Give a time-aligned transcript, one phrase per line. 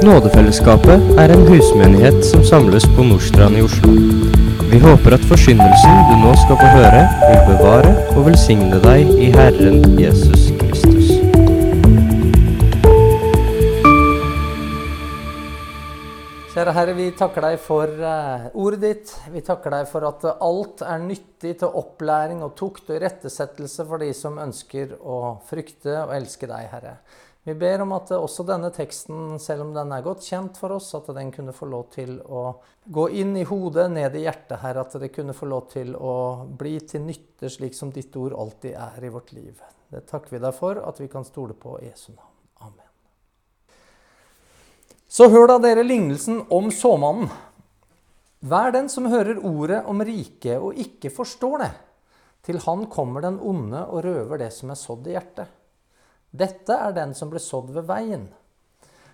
[0.00, 3.92] Nådefellesskapet er en husmenighet som samles på Nordstrand i Oslo.
[4.70, 9.28] Vi håper at forsyndelsen du nå skal få høre, vil bevare og velsigne deg i
[9.34, 11.12] Herren Jesus Kristus.
[16.54, 19.16] Kjære Herre, vi takker deg for eh, ordet ditt.
[19.36, 24.00] Vi takker deg for at alt er nyttig til opplæring og tukt og irettesettelse for
[24.00, 27.02] de som ønsker å frykte og elske deg, Herre.
[27.42, 30.90] Vi ber om at også denne teksten, selv om den er godt kjent for oss,
[30.98, 32.42] at den kunne få lov til å
[32.84, 34.80] gå inn i hodet, ned i hjertet, her.
[34.82, 38.76] At det kunne få lov til å bli til nytte, slik som ditt ord alltid
[38.76, 39.54] er i vårt liv.
[39.90, 42.34] Det takker vi deg for at vi kan stole på Jesu navn.
[42.66, 43.78] Amen.
[45.08, 47.32] Så hør da dere lignelsen om såmannen.
[48.40, 51.70] Vær den som hører ordet om riket og ikke forstår det.
[52.44, 55.48] Til han kommer den onde og røver det som er sådd i hjertet.
[56.30, 58.28] Dette er den som ble sådd ved veien.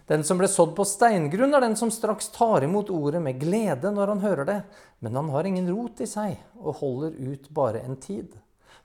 [0.07, 3.91] Den som ble sådd på steingrunn, er den som straks tar imot ordet med glede
[3.91, 4.59] når han hører det,
[5.03, 8.37] men han har ingen rot i seg og holder ut bare en tid.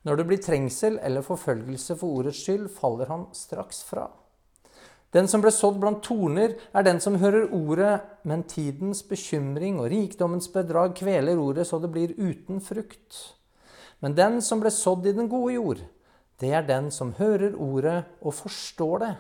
[0.02, 4.08] Når det blir trengsel eller forfølgelse for ordets skyld, faller han straks fra.
[5.12, 9.92] Den som ble sådd blant torner, er den som hører ordet, men tidens bekymring og
[9.92, 13.20] rikdommens bedrag kveler ordet så det blir uten frukt.
[14.02, 15.84] Men den som ble sådd i den gode jord,
[16.42, 19.16] det er den som hører ordet og forstår det.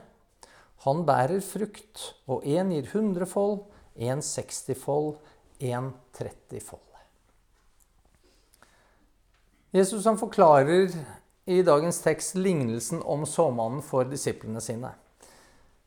[0.85, 3.59] Han bærer frukt, og én gir hundrefold,
[3.95, 5.19] én sekstifold,
[5.61, 6.87] én trettifold.
[9.71, 10.89] Jesus han forklarer
[11.47, 14.89] i dagens tekst lignelsen om såmannen for disiplene sine.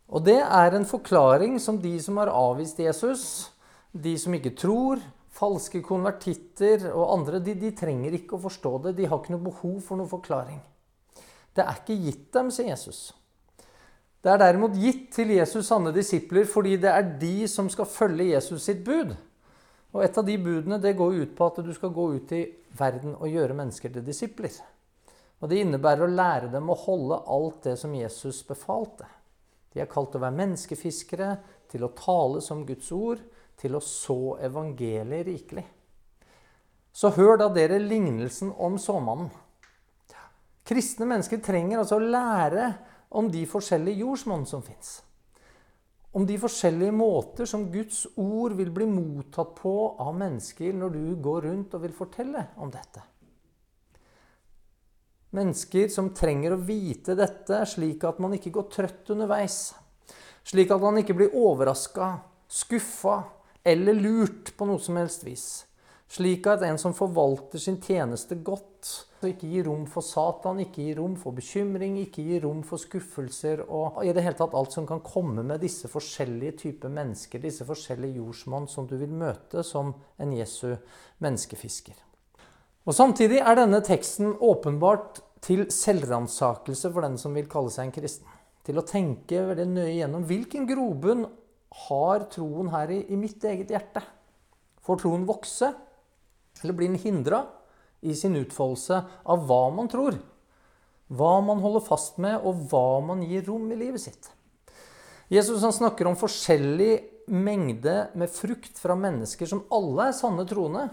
[0.08, 3.50] Og det er en forklaring som de som har avvist Jesus,
[3.92, 5.02] de som ikke tror,
[5.34, 8.94] falske konvertitter og andre, de, de trenger ikke å forstå det.
[9.00, 10.62] De har ikke noe behov for noen forklaring.
[11.54, 13.12] Det er ikke gitt dem, sier Jesus.
[14.24, 18.30] Det er derimot gitt til Jesus sanne disipler fordi det er de som skal følge
[18.32, 19.12] Jesus sitt bud.
[19.94, 22.46] Og et av de budene det går ut på at du skal gå ut i
[22.74, 24.56] verden og gjøre mennesker til disipler.
[25.42, 29.06] Og Det innebærer å lære dem å holde alt det som Jesus befalte.
[29.74, 31.36] De er kalt å være menneskefiskere,
[31.68, 33.20] til å tale som Guds ord,
[33.58, 35.64] til å så evangeliet rikelig.
[36.94, 39.32] Så hør da dere lignelsen om såmannen.
[40.64, 42.68] Kristne mennesker trenger altså å lære
[43.14, 45.02] om de forskjellige jordsmonn som fins.
[46.14, 51.02] Om de forskjellige måter som Guds ord vil bli mottatt på av mennesker når du
[51.22, 53.02] går rundt og vil fortelle om dette.
[55.34, 59.74] Mennesker som trenger å vite dette, slik at man ikke går trøtt underveis.
[60.46, 62.12] Slik at man ikke blir overraska,
[62.46, 63.18] skuffa
[63.66, 65.64] eller lurt på noe som helst vis.
[66.14, 68.86] Slik at en som forvalter sin tjeneste godt,
[69.26, 73.64] ikke gir rom for Satan, ikke gir rom for bekymring, ikke gir rom for skuffelser
[73.64, 77.66] og i det hele tatt alt som kan komme med disse forskjellige typer mennesker, disse
[77.66, 80.76] forskjellige jordsmonn som du vil møte som en Jesu
[81.24, 81.96] menneskefisker.
[82.84, 87.96] Og Samtidig er denne teksten åpenbart til selvransakelse for den som vil kalle seg en
[87.96, 88.28] kristen.
[88.64, 91.26] Til å tenke veldig nøye gjennom hvilken grobunn
[91.88, 94.04] har troen her i, i mitt eget hjerte.
[94.84, 95.72] Får troen vokse,
[96.62, 97.44] eller blir den hindra
[98.04, 100.18] i sin utfoldelse av hva man tror?
[101.08, 104.30] Hva man holder fast med, og hva man gir rom i livet sitt.
[105.32, 106.92] Jesus snakker om forskjellig
[107.32, 110.88] mengde med frukt fra mennesker som alle er sanne troende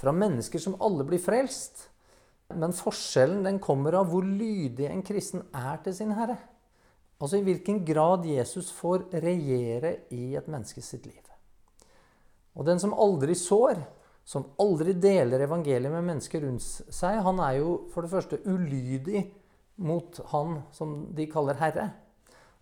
[0.00, 1.86] fra mennesker som alle blir frelst.
[2.56, 6.38] Men forskjellen den kommer av hvor lydig en kristen er til sin herre.
[7.20, 11.20] Altså i hvilken grad Jesus får regjere i et menneske sitt liv.
[12.56, 13.78] Og den som aldri sår,
[14.30, 19.24] som aldri deler evangeliet med mennesker rundt seg, han er jo for det første ulydig
[19.82, 21.88] mot han som de kaller herre.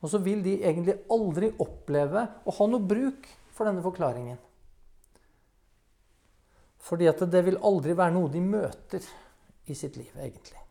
[0.00, 4.38] Og så vil de egentlig aldri oppleve å ha noe bruk for denne forklaringen.
[6.88, 9.04] Fordi at det vil aldri være noe de møter
[9.68, 10.67] i sitt liv, egentlig.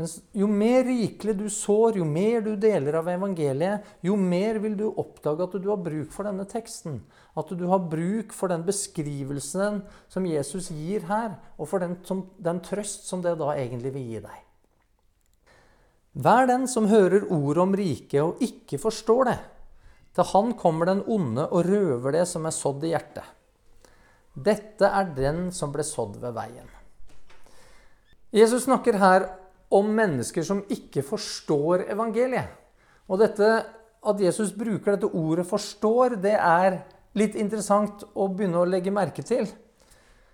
[0.00, 4.76] Men jo mer rikelig du sår, jo mer du deler av evangeliet, jo mer vil
[4.78, 7.02] du oppdage at du har bruk for denne teksten.
[7.36, 12.24] At du har bruk for den beskrivelsen som Jesus gir her, og for den, som,
[12.40, 14.40] den trøst som det da egentlig vil gi deg.
[16.24, 19.38] Vær den som hører ordet om riket og ikke forstår det.
[20.12, 23.24] Til han kommer den onde og røver det som er sådd i hjertet.
[24.32, 26.68] Dette er den som ble sådd ved veien.
[28.32, 29.26] Jesus snakker her
[29.72, 32.50] om mennesker som ikke forstår evangeliet.
[33.08, 33.48] Og dette,
[34.02, 36.82] at Jesus bruker dette ordet 'forstår', det er
[37.14, 39.46] litt interessant å begynne å legge merke til.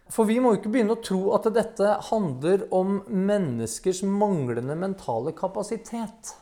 [0.09, 5.35] For vi må jo ikke begynne å tro at dette handler om menneskers manglende mentale
[5.37, 6.35] kapasitet.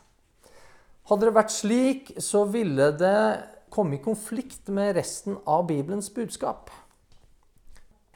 [1.10, 6.70] Hadde det vært slik, så ville det komme i konflikt med resten av Bibelens budskap.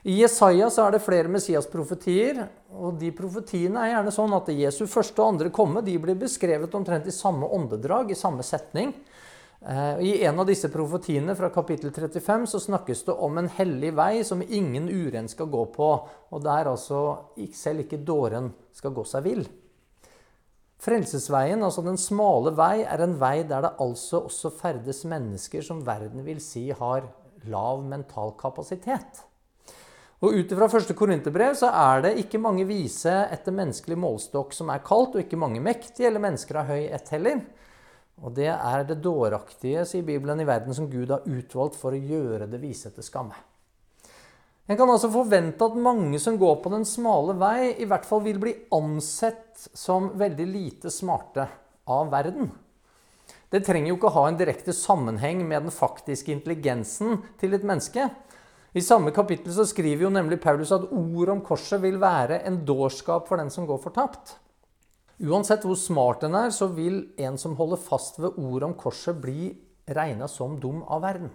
[0.02, 4.86] I Jesaja så er det flere Messias-profetier, og de profetiene er gjerne sånn at Jesu
[4.88, 8.94] første og andre komme de blir beskrevet omtrent i samme åndedrag, i samme setning.
[9.60, 13.92] Eh, I en av disse profetiene fra kapittel 35 så snakkes det om en hellig
[13.92, 17.02] vei som ingen uren skal gå på, og der altså
[17.52, 19.44] selv ikke dåren skal gå seg vill.
[20.80, 25.84] Frelsesveien, altså den smale vei, er en vei der det altså også ferdes mennesker som
[25.84, 27.04] verden vil si har
[27.52, 29.26] lav mental kapasitet.
[30.20, 34.68] Og Ut ifra første korinterbrev så er det ikke mange vise etter menneskelig målstokk som
[34.68, 37.40] er kalt, og ikke mange mektige eller mennesker av høy ett heller.
[38.20, 42.02] Og det er det dåraktige, sier Bibelen, i verden som Gud har utvalgt for å
[42.12, 43.38] gjøre det vise til skamme.
[44.68, 48.20] En kan altså forvente at mange som går på den smale vei, i hvert fall
[48.22, 51.48] vil bli ansett som veldig lite smarte
[51.90, 52.52] av verden.
[53.50, 58.04] Det trenger jo ikke ha en direkte sammenheng med den faktiske intelligensen til et menneske.
[58.70, 62.60] I samme kapittel så skriver jo nemlig Paulus at ordet om korset vil være en
[62.66, 64.36] dårskap for den som går fortapt.
[65.20, 69.18] Uansett hvor smart en er, så vil en som holder fast ved ordet om korset,
[69.20, 69.50] bli
[69.90, 71.32] regna som dum av verden.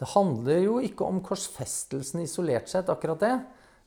[0.00, 3.34] Det handler jo ikke om korsfestelsen isolert sett, akkurat det.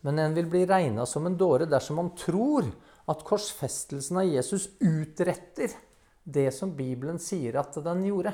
[0.06, 2.68] Men en vil bli regna som en dåre dersom man tror
[3.10, 5.74] at korsfestelsen av Jesus utretter
[6.24, 8.34] det som Bibelen sier at den gjorde.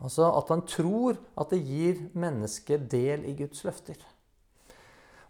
[0.00, 3.98] Altså at han tror at det gir mennesket del i Guds løfter.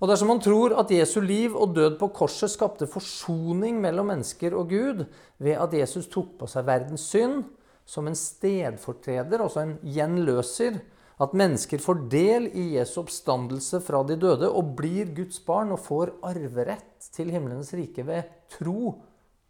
[0.01, 4.55] Og dersom man tror at Jesu liv og død på korset skapte forsoning mellom mennesker
[4.57, 5.03] og Gud
[5.43, 7.43] ved at Jesus tok på seg verdens synd
[7.85, 10.79] som en stedfortreder, altså en gjenløser,
[11.21, 15.83] at mennesker får del i Jesu oppstandelse fra de døde og blir Guds barn og
[15.85, 18.95] får arverett til himlenes rike ved tro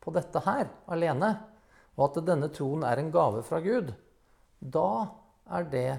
[0.02, 1.30] på dette her alene,
[1.94, 3.92] og at denne troen er en gave fra Gud,
[4.60, 5.08] da
[5.50, 5.90] er det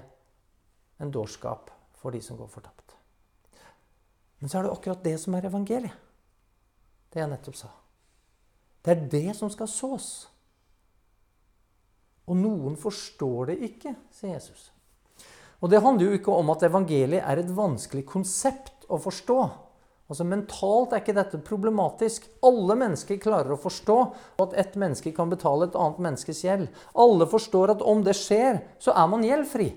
[1.01, 2.95] en dårskap for de som går fortapt.
[4.39, 5.97] Men så er det akkurat det som er evangeliet.
[7.11, 7.69] Det jeg nettopp sa.
[8.81, 10.07] Det er det som skal sås.
[12.29, 14.69] Og noen forstår det ikke, sier Jesus.
[15.61, 19.37] Og det handler jo ikke om at evangeliet er et vanskelig konsept å forstå.
[20.11, 22.25] Altså Mentalt er ikke dette problematisk.
[22.43, 23.95] Alle mennesker klarer å forstå
[24.43, 26.67] at ett menneske kan betale et annet menneskes gjeld.
[26.99, 29.69] Alle forstår at om det skjer, så er man gjeldfri.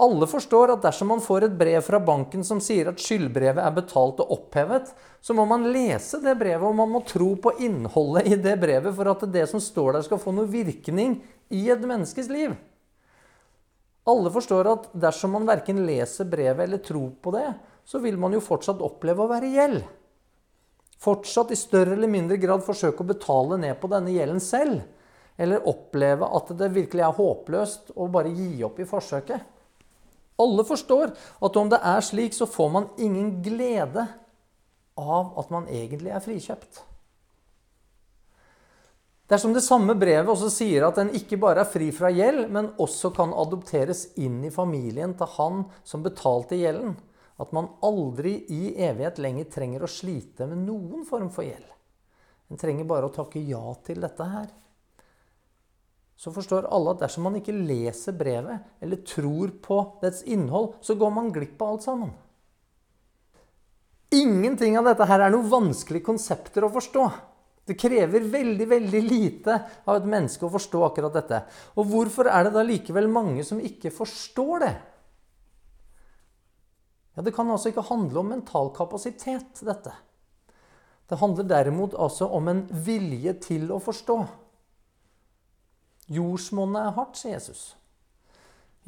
[0.00, 3.74] Alle forstår at dersom man får et brev fra banken som sier at skyldbrevet er
[3.76, 4.88] betalt og opphevet,
[5.20, 8.96] så må man lese det brevet, og man må tro på innholdet i det brevet
[8.96, 11.18] for at det som står der, skal få noe virkning
[11.52, 12.56] i et menneskes liv.
[14.08, 17.50] Alle forstår at dersom man verken leser brevet eller tror på det,
[17.84, 19.82] så vil man jo fortsatt oppleve å være i gjeld.
[21.02, 24.84] Fortsatt i større eller mindre grad forsøke å betale ned på denne gjelden selv.
[25.40, 29.48] Eller oppleve at det virkelig er håpløst å bare gi opp i forsøket.
[30.42, 31.12] Alle forstår
[31.44, 34.06] at om det er slik, så får man ingen glede
[34.98, 36.82] av at man egentlig er frikjøpt.
[39.32, 42.72] Dersom det samme brevet også sier at en ikke bare er fri fra gjeld, men
[42.82, 46.98] også kan adopteres inn i familien til han som betalte gjelden,
[47.42, 51.68] at man aldri i evighet lenger trenger å slite med noen form for gjeld.
[52.52, 54.50] En trenger bare å takke ja til dette her.
[56.16, 60.94] Så forstår alle at dersom man ikke leser brevet eller tror på dets innhold, så
[60.94, 62.12] går man glipp av alt sammen.
[64.12, 67.06] Ingenting av dette her er noen vanskelige konsepter å forstå.
[67.64, 69.54] Det krever veldig veldig lite
[69.86, 71.38] av et menneske å forstå akkurat dette.
[71.78, 74.72] Og hvorfor er det da likevel mange som ikke forstår det?
[77.16, 79.92] Ja, Det kan altså ikke handle om mental kapasitet, dette.
[81.08, 84.16] Det handler derimot altså om en vilje til å forstå.
[86.12, 87.74] Jordsmonnet er hardt, sier Jesus.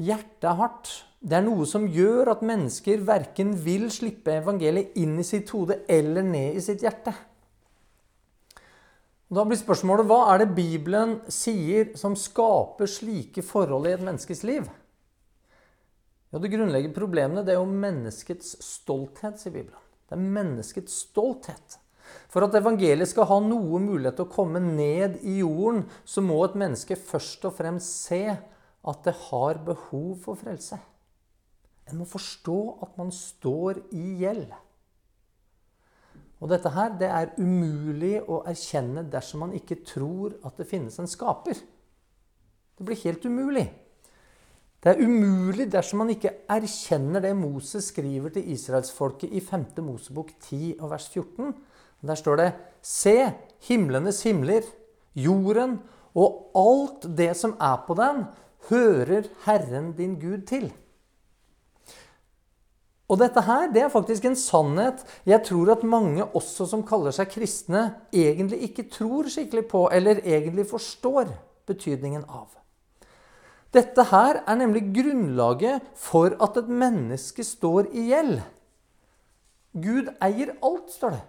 [0.01, 0.93] Hjertet er hardt.
[1.21, 5.83] Det er noe som gjør at mennesker verken vil slippe evangeliet inn i sitt hode
[5.89, 7.15] eller ned i sitt hjerte.
[9.35, 14.45] Da blir spørsmålet hva er det Bibelen sier som skaper slike forhold i et menneskes
[14.47, 14.67] liv?
[16.35, 19.79] Ja, Det grunnleggende problemene det er jo menneskets stolthet, sier Bibelen.
[20.11, 21.77] Det er menneskets stolthet.
[22.27, 26.41] For at evangeliet skal ha noe mulighet til å komme ned i jorden, så må
[26.43, 30.81] et menneske først og fremst se at det har behov for frelse.
[31.87, 34.51] En må forstå at man står i gjeld.
[36.43, 40.99] Og dette her, det er umulig å erkjenne dersom man ikke tror at det finnes
[40.99, 41.63] en skaper.
[42.75, 43.69] Det blir helt umulig.
[44.85, 49.63] Det er umulig dersom man ikke erkjenner det Moses skriver til israelsfolket i 5.
[49.81, 51.55] Mosebok 10 og vers 14.
[52.05, 52.49] Der står det
[52.85, 53.33] Se,
[53.65, 54.67] himlenes himler,
[55.17, 55.79] jorden
[56.13, 58.27] og alt det som er på den,
[58.69, 60.67] hører Herren din Gud til.
[63.09, 67.13] Og dette her, det er faktisk en sannhet jeg tror at mange også som kaller
[67.17, 71.33] seg kristne, egentlig ikke tror skikkelig på, eller egentlig forstår
[71.69, 72.53] betydningen av.
[73.75, 78.37] Dette her er nemlig grunnlaget for at et menneske står i gjeld.
[79.75, 81.23] Gud eier alt, står det.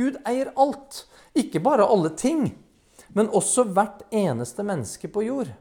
[0.00, 1.04] Gud eier alt.
[1.38, 2.48] Ikke bare alle ting,
[3.14, 5.52] men også hvert eneste menneske på jord.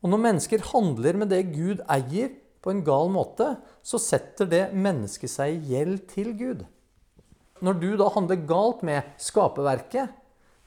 [0.00, 4.64] Og når mennesker handler med det Gud eier, på en gal måte, så setter det
[4.76, 6.64] mennesket seg i gjeld til Gud.
[7.64, 10.12] Når du da handler galt med skaperverket,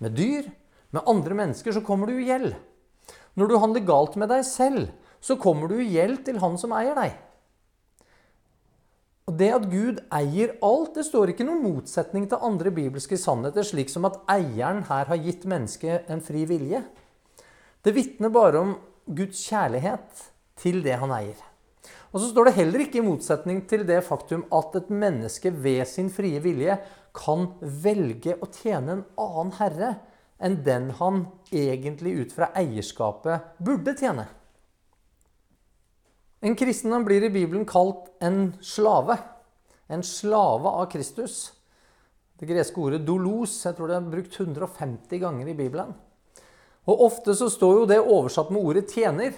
[0.02, 0.50] med dyr,
[0.90, 2.56] med andre mennesker, så kommer du i gjeld.
[3.40, 4.90] Når du handler galt med deg selv,
[5.24, 7.14] så kommer du i gjeld til han som eier deg.
[9.24, 13.64] Og Det at Gud eier alt, det står ikke noen motsetning til andre bibelske sannheter,
[13.64, 16.84] slik som at eieren her har gitt mennesket en fri vilje.
[17.84, 18.76] Det vitner bare om
[19.08, 20.28] Guds kjærlighet
[20.60, 21.40] til det han eier.
[22.14, 25.82] Og så står det heller ikke i motsetning til det faktum at et menneske ved
[25.90, 26.76] sin frie vilje
[27.16, 29.96] kan velge å tjene en annen herre
[30.44, 34.28] enn den han egentlig ut fra eierskapet burde tjene.
[36.44, 39.16] En kristen blir i Bibelen kalt en slave.
[39.88, 41.54] En slave av Kristus.
[42.40, 45.94] Det greske ordet 'dolos' jeg tror det er brukt 150 ganger i Bibelen.
[46.92, 49.34] Og Ofte så står jo det oversatt med ordet 'tjener'.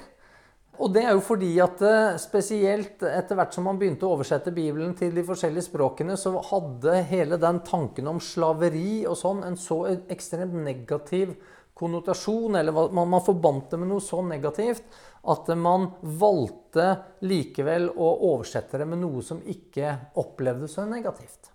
[0.81, 4.53] Og det er jo fordi at eh, spesielt etter hvert som man begynte å oversette
[4.55, 9.55] Bibelen til de forskjellige språkene, så hadde hele den tanken om slaveri og sånn en
[9.59, 11.35] så ekstremt negativ
[11.75, 14.85] konnotasjon, eller man, man forbandt det med noe så negativt,
[15.27, 16.87] at man valgte
[17.27, 19.91] likevel å oversette det med noe som ikke
[20.21, 21.51] opplevdes så negativt.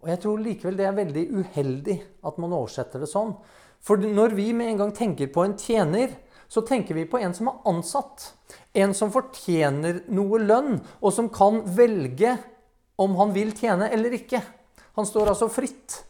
[0.00, 3.34] Og jeg tror likevel det er veldig uheldig at man oversetter det sånn.
[3.84, 6.16] For når vi med en gang tenker på en tjener,
[6.50, 8.32] så tenker vi på en som er ansatt.
[8.74, 12.34] En som fortjener noe lønn, og som kan velge
[13.00, 14.42] om han vil tjene eller ikke.
[14.98, 16.00] Han står altså fritt.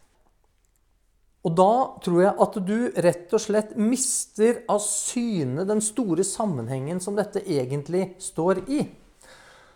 [1.45, 1.73] Og da
[2.05, 7.45] tror jeg at du rett og slett mister av syne den store sammenhengen som dette
[7.45, 8.83] egentlig står i.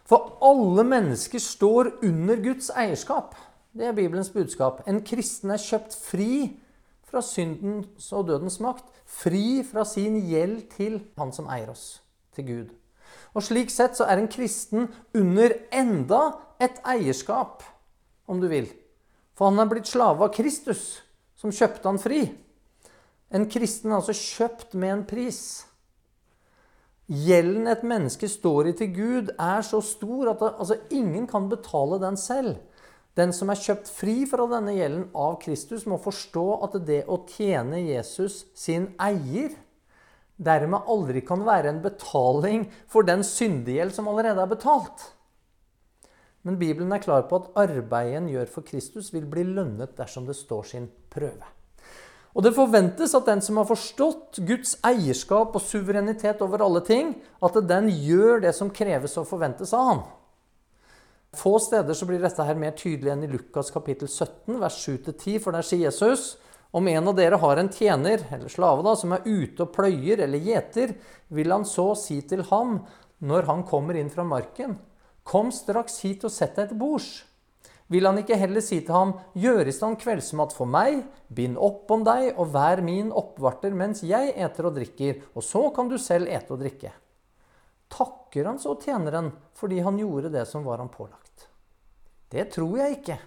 [0.05, 3.33] For alle mennesker står under Guds eierskap.
[3.73, 4.83] Det er Bibelens budskap.
[4.89, 6.35] En kristen er kjøpt fri
[7.09, 8.85] fra syndens og dødens makt.
[9.15, 12.01] Fri fra sin gjeld til Han som eier oss,
[12.35, 12.73] til Gud.
[13.35, 16.23] Og Slik sett så er en kristen under enda
[16.63, 17.63] et eierskap,
[18.31, 18.69] om du vil.
[19.35, 21.03] For han er blitt slave av Kristus,
[21.39, 22.25] som kjøpte han fri.
[23.35, 25.41] En kristen er altså kjøpt med en pris.
[27.11, 31.51] Gjelden et menneske står i til Gud, er så stor at det, altså, ingen kan
[31.51, 32.57] betale den selv.
[33.15, 37.21] Den som er kjøpt fri fra denne gjelden av Kristus, må forstå at det å
[37.31, 39.55] tjene Jesus sin eier
[40.35, 45.13] dermed aldri kan være en betaling for den syndegjeld som allerede er betalt.
[46.45, 50.27] Men Bibelen er klar på at arbeidet en gjør for Kristus, vil bli lønnet dersom
[50.29, 51.47] det står sin prøve.
[52.35, 57.15] Og det forventes at den som har forstått Guds eierskap og suverenitet over alle ting,
[57.39, 60.03] at den gjør det som kreves og forventes av ham.
[61.37, 65.39] Få steder så blir dette her mer tydelig enn i Lukas kapittel 17, vers 7-10,
[65.43, 66.35] for der sier Jesus
[66.75, 70.25] om en av dere har en tjener, eller slave, da, som er ute og pløyer
[70.25, 70.97] eller gjeter,
[71.31, 72.81] vil han så si til ham
[73.23, 74.75] når han kommer inn fra marken,
[75.23, 77.13] kom straks hit og sett deg til bords.
[77.93, 81.91] Vil han ikke heller si til ham, gjør i stand kveldsmat for meg, bind opp
[81.95, 85.99] om deg og vær min oppvarter mens jeg eter og drikker, og så kan du
[86.01, 86.91] selv ete og drikke.
[87.93, 91.24] Takker han så tjeneren fordi han gjorde det som var han pålagt?
[92.33, 93.19] Det tror jeg ikke.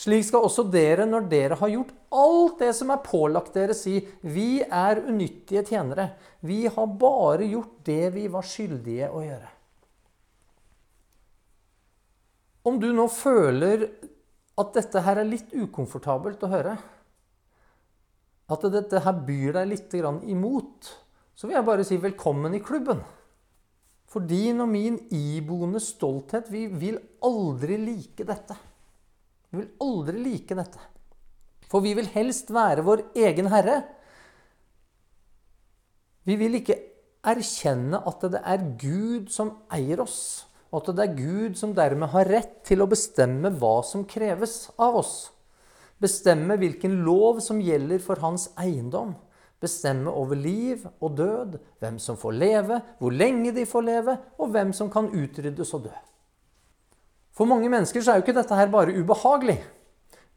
[0.00, 3.98] Slik skal også dere, når dere har gjort alt det som er pålagt dere, si
[4.22, 6.12] vi er unyttige tjenere.
[6.46, 9.50] Vi har bare gjort det vi var skyldige å gjøre.
[12.70, 13.86] Om du nå føler
[14.60, 16.74] at dette her er litt ukomfortabelt å høre,
[18.50, 20.90] at dette her byr deg litt imot,
[21.36, 23.00] så vil jeg bare si velkommen i klubben.
[24.10, 28.56] For din og min iboende stolthet, vi vil aldri like dette.
[29.50, 30.82] Vi vil aldri like dette.
[31.70, 33.78] For vi vil helst være vår egen herre.
[36.26, 36.78] Vi vil ikke
[37.30, 42.10] erkjenne at det er Gud som eier oss, og at det er Gud som dermed
[42.10, 45.14] har rett til å bestemme hva som kreves av oss.
[46.02, 49.14] Bestemme hvilken lov som gjelder for hans eiendom
[49.60, 54.54] bestemme over liv og død, hvem som får leve, hvor lenge de får leve, og
[54.54, 55.96] hvem som kan utryddes og dø.
[57.36, 59.60] For mange mennesker så er jo ikke dette her bare ubehagelig.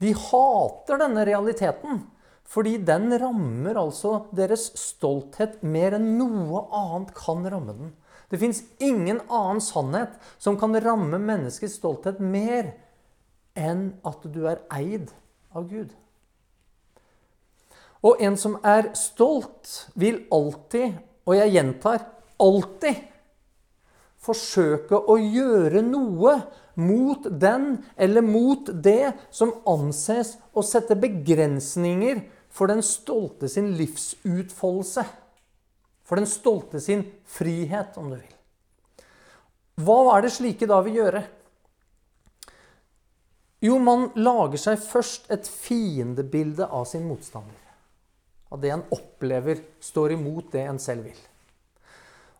[0.04, 2.04] De hater denne realiteten.
[2.54, 7.94] Fordi den rammer altså deres stolthet mer enn noe annet kan ramme den.
[8.30, 12.74] Det fins ingen annen sannhet som kan ramme menneskets stolthet mer
[13.56, 15.14] enn at du er eid
[15.56, 15.94] av Gud.
[18.04, 22.04] Og en som er stolt, vil alltid, og jeg gjentar
[22.44, 23.00] alltid,
[24.24, 26.36] forsøke å gjøre noe
[26.80, 35.04] mot den eller mot det som anses å sette begrensninger for den stolte sin livsutfoldelse.
[36.04, 38.36] For den stolte sin frihet, om du vil.
[39.84, 41.24] Hva er det slike da vil gjøre?
[43.64, 47.63] Jo, man lager seg først et fiendebilde av sin motstander.
[48.54, 51.22] Av det en opplever står imot det en selv vil.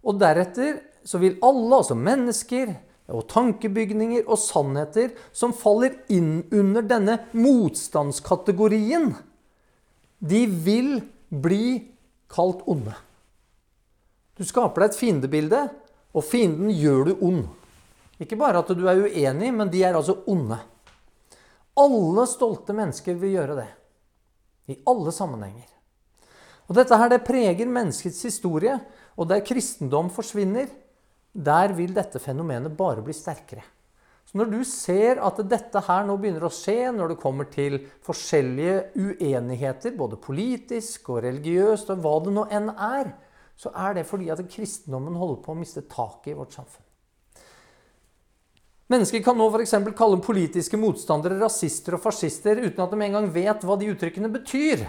[0.06, 2.76] Og deretter så vil alle, altså mennesker
[3.14, 9.10] og tankebygninger og sannheter som faller inn under denne motstandskategorien,
[10.24, 10.94] de vil
[11.28, 11.66] bli
[12.32, 12.94] kalt onde.
[14.38, 15.66] Du skaper deg et fiendebilde,
[16.14, 17.44] og fienden gjør du ond.
[18.22, 20.62] Ikke bare at du er uenig, men de er altså onde.
[21.74, 23.70] Alle stolte mennesker vil gjøre det.
[24.70, 25.73] I alle sammenhenger.
[26.70, 28.78] Og Dette her, det preger menneskets historie,
[29.20, 30.70] og der kristendom forsvinner,
[31.34, 33.64] der vil dette fenomenet bare bli sterkere.
[34.26, 37.82] Så Når du ser at dette her nå begynner å skje, når det kommer til
[38.06, 43.12] forskjellige uenigheter, både politisk og religiøst og hva det nå enn er,
[43.60, 46.88] så er det fordi at kristendommen holder på å miste taket i vårt samfunn.
[48.94, 49.76] Mennesker kan nå f.eks.
[49.98, 54.84] kalle politiske motstandere rasister og fascister uten at de engang vet hva de uttrykkene betyr.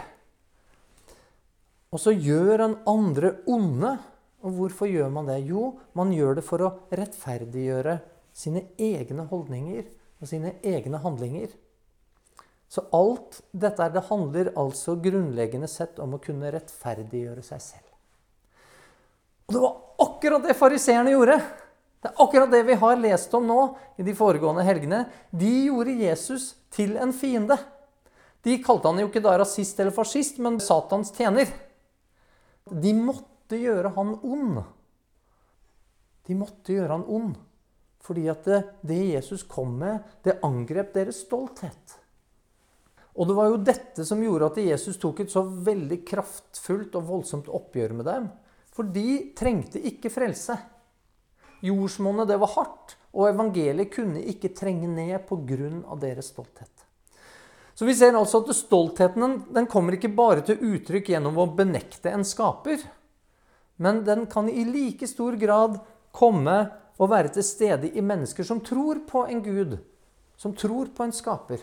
[1.94, 3.94] Og så gjør en andre onde.
[4.44, 5.44] Og hvorfor gjør man det?
[5.46, 8.00] Jo, man gjør det for å rettferdiggjøre
[8.34, 9.86] sine egne holdninger
[10.18, 11.52] og sine egne handlinger.
[12.68, 17.90] Så alt dette det handler altså grunnleggende sett om å kunne rettferdiggjøre seg selv.
[19.46, 21.36] Og det var akkurat det fariseerne gjorde.
[22.02, 23.60] Det er akkurat det vi har lest om nå
[24.00, 25.04] i de foregående helgene.
[25.30, 27.56] De gjorde Jesus til en fiende.
[28.44, 31.48] De kalte han jo ikke da rasist eller fascist, men Satans tjener.
[32.70, 34.62] De måtte gjøre han ond.
[36.24, 37.34] De måtte gjøre han ond.
[38.04, 41.98] Fordi at det, det Jesus kom med, det angrep deres stolthet.
[43.14, 47.08] Og det var jo dette som gjorde at Jesus tok et så veldig kraftfullt og
[47.12, 48.28] voldsomt oppgjør med dem.
[48.74, 50.56] For de trengte ikke frelse.
[51.64, 55.96] Jordsmonnet, det var hardt, og evangeliet kunne ikke trenge ned pga.
[56.00, 56.83] deres stolthet.
[57.74, 62.12] Så vi ser altså at stoltheten den kommer ikke bare til uttrykk gjennom å benekte
[62.14, 62.78] en skaper,
[63.82, 65.80] men den kan i like stor grad
[66.14, 66.58] komme
[66.94, 69.78] og være til stede i mennesker som tror på en gud,
[70.38, 71.58] som tror på en skaper.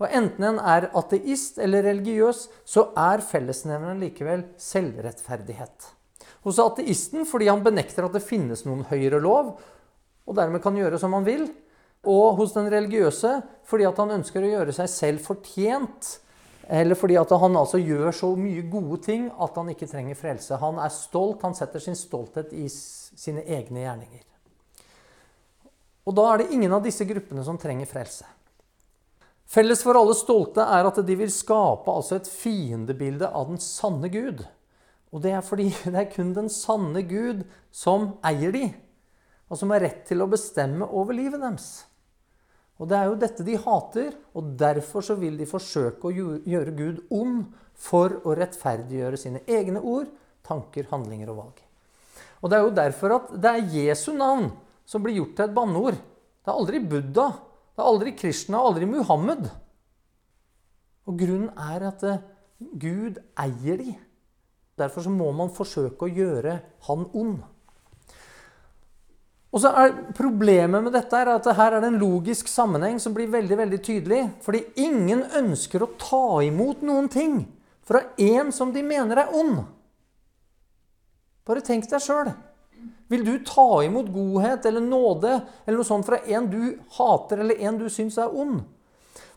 [0.00, 5.92] Og Enten en er ateist eller religiøs, så er fellesnevneren likevel selvrettferdighet.
[6.44, 9.54] Hos ateisten fordi han benekter at det finnes noen høyere lov,
[10.24, 11.46] og dermed kan gjøre som han vil.
[12.10, 16.18] Og hos den religiøse fordi at han ønsker å gjøre seg selv fortjent.
[16.68, 20.60] Eller fordi at han altså gjør så mye gode ting at han ikke trenger frelse.
[20.60, 24.24] Han er stolt, han setter sin stolthet i sine egne gjerninger.
[26.04, 28.26] Og da er det ingen av disse gruppene som trenger frelse.
[29.48, 34.08] Felles for alle stolte er at de vil skape altså et fiendebilde av den sanne
[34.12, 34.42] Gud.
[35.14, 38.68] Og det er fordi det er kun den sanne Gud som eier de,
[39.48, 41.84] og som har rett til å bestemme over livet deres.
[42.82, 46.74] Og det er jo dette de hater, og derfor så vil de forsøke å gjøre
[46.74, 47.44] Gud ond
[47.78, 50.10] for å rettferdiggjøre sine egne ord,
[50.44, 51.62] tanker, handlinger og valg.
[52.42, 54.50] Og det er jo derfor at det er Jesu navn
[54.84, 56.00] som blir gjort til et banneord.
[56.44, 57.28] Det er aldri Buddha,
[57.74, 59.48] det er aldri Krishna, aldri Muhammed.
[61.08, 62.20] Og grunnen er at eh,
[62.58, 63.94] Gud eier de.
[64.78, 66.58] Derfor så må man forsøke å gjøre
[66.88, 67.40] han ond.
[69.54, 73.14] Og så er Problemet med dette er at her er det en logisk sammenheng som
[73.14, 74.22] blir veldig veldig tydelig.
[74.42, 77.44] Fordi ingen ønsker å ta imot noen ting
[77.86, 79.62] fra en som de mener er ond.
[81.44, 82.32] Bare tenk deg sjøl.
[83.12, 86.60] Vil du ta imot godhet eller nåde eller noe sånt fra en du
[86.96, 88.62] hater eller en du syns er ond?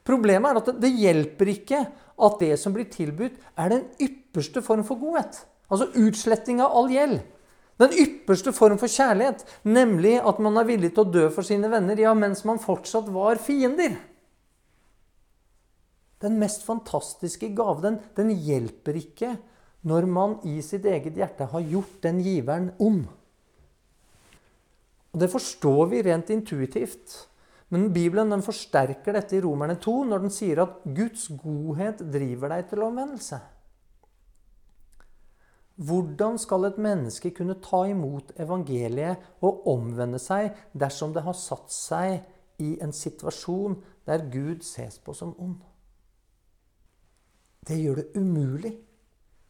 [0.08, 1.82] Problemet er at det hjelper ikke
[2.18, 5.44] at det som blir tilbudt, er den ypperste form for godhet.
[5.68, 7.20] Altså utsletting av all gjeld.
[7.78, 11.70] Den ypperste form for kjærlighet, nemlig at man er villig til å dø for sine
[11.70, 14.00] venner ja, mens man fortsatt var fiender.
[16.24, 19.36] Den mest fantastiske gave, den, den hjelper ikke
[19.88, 23.06] når man i sitt eget hjerte har gjort den giveren ond.
[25.14, 27.14] Og Det forstår vi rent intuitivt.
[27.74, 32.54] Men Bibelen den forsterker dette i Romerne 2 når den sier at Guds godhet driver
[32.54, 33.40] deg til omvendelse.
[35.78, 41.70] Hvordan skal et menneske kunne ta imot evangeliet og omvende seg dersom det har satt
[41.74, 42.24] seg
[42.64, 43.78] i en situasjon
[44.10, 45.60] der Gud ses på som ond?
[47.68, 48.74] Det gjør det umulig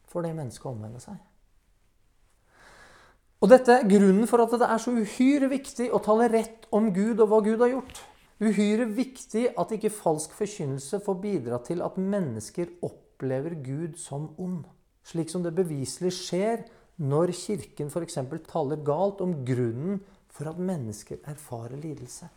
[0.08, 1.16] for det mennesket å omvende seg.
[3.38, 6.90] Og dette er grunnen for at det er så uhyre viktig å tale rett om
[6.92, 8.00] Gud og hva Gud har gjort.
[8.42, 14.66] Uhyre viktig at ikke falsk forkynnelse får bidra til at mennesker opplever Gud som ond.
[15.08, 16.66] Slik som det beviselig skjer
[17.00, 18.18] når Kirken f.eks.
[18.50, 22.28] taler galt om grunnen for at mennesker erfarer lidelse.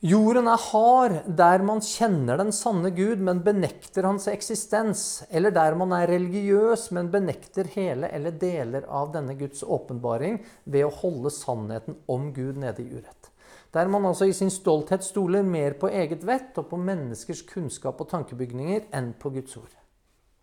[0.00, 5.02] Jorden er hard der man kjenner den sanne Gud, men benekter hans eksistens.
[5.28, 10.86] Eller der man er religiøs, men benekter hele eller deler av denne Guds åpenbaring ved
[10.86, 13.28] å holde sannheten om Gud nede i urett.
[13.76, 18.00] Der man altså i sin stolthet stoler mer på eget vett og på menneskers kunnskap
[18.00, 19.79] og tankebygninger enn på Guds ord.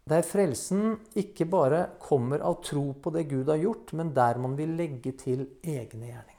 [0.07, 4.55] Der frelsen ikke bare kommer av tro på det Gud har gjort, men der man
[4.55, 6.33] vil legge til egne gjerninger.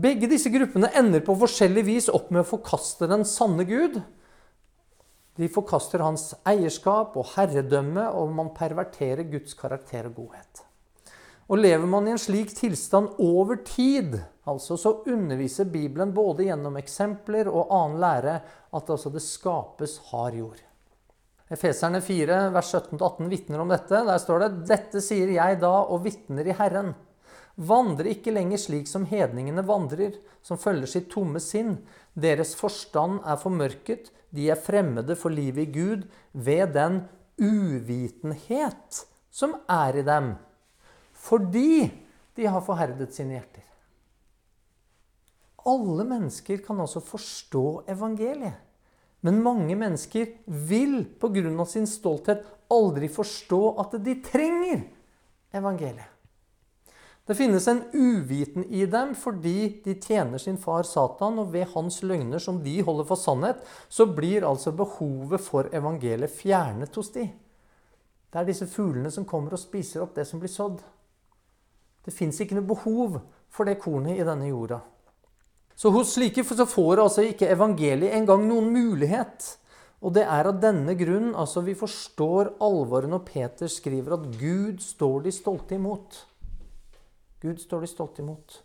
[0.00, 3.98] Begge disse gruppene ender på forskjellig vis opp med å forkaste den sanne Gud.
[5.40, 10.64] De forkaster hans eierskap og herredømme, og man perverterer Guds karakter og godhet.
[11.50, 16.78] Og Lever man i en slik tilstand over tid, altså, så underviser Bibelen både gjennom
[16.78, 20.60] eksempler og annen lære at altså, det skapes hard jord.
[21.50, 24.04] Efeserne 4, vers 17-18 vitner om dette.
[24.06, 26.94] Der står det.: Dette sier jeg da og vitner i Herren
[27.60, 31.74] Vandre ikke lenger slik som hedningene vandrer, som følger sitt tomme sinn.
[32.14, 37.02] Deres forstand er formørket, de er fremmede for livet i Gud ved den
[37.40, 40.32] uvitenhet som er i dem,
[41.12, 41.90] fordi
[42.36, 43.66] de har forherdet sine hjerter.
[45.68, 48.56] Alle mennesker kan altså forstå evangeliet.
[49.20, 51.64] Men mange mennesker vil pga.
[51.66, 54.86] sin stolthet aldri forstå at de trenger
[55.52, 56.08] evangeliet.
[57.26, 62.00] Det finnes en uviten i dem fordi de tjener sin far Satan, og ved hans
[62.02, 67.28] løgner, som de holder for sannhet, så blir altså behovet for evangeliet fjernet hos de.
[68.30, 70.82] Det er disse fuglene som kommer og spiser opp det som blir sådd.
[72.02, 74.80] Det fins ikke noe behov for det kornet i denne jorda.
[75.80, 79.46] Så hos slike så får altså ikke evangeliet engang noen mulighet.
[80.04, 84.82] Og det er av denne grunn altså vi forstår alvoret når Peter skriver at Gud
[84.84, 86.18] står de stolte imot.
[87.40, 88.58] Gud står de stolte imot.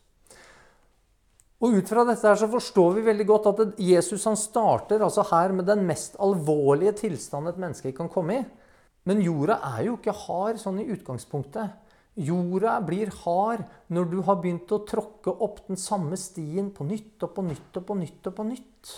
[1.63, 5.23] Og Ut fra dette her så forstår vi veldig godt at Jesus han starter altså
[5.31, 8.43] her med den mest alvorlige tilstanden et menneske kan komme i.
[9.07, 11.71] Men jorda er jo ikke hard sånn i utgangspunktet.
[12.15, 17.23] Jorda blir hard når du har begynt å tråkke opp den samme stien på nytt
[17.27, 18.21] og på nytt og på nytt.
[18.27, 18.93] og på nytt.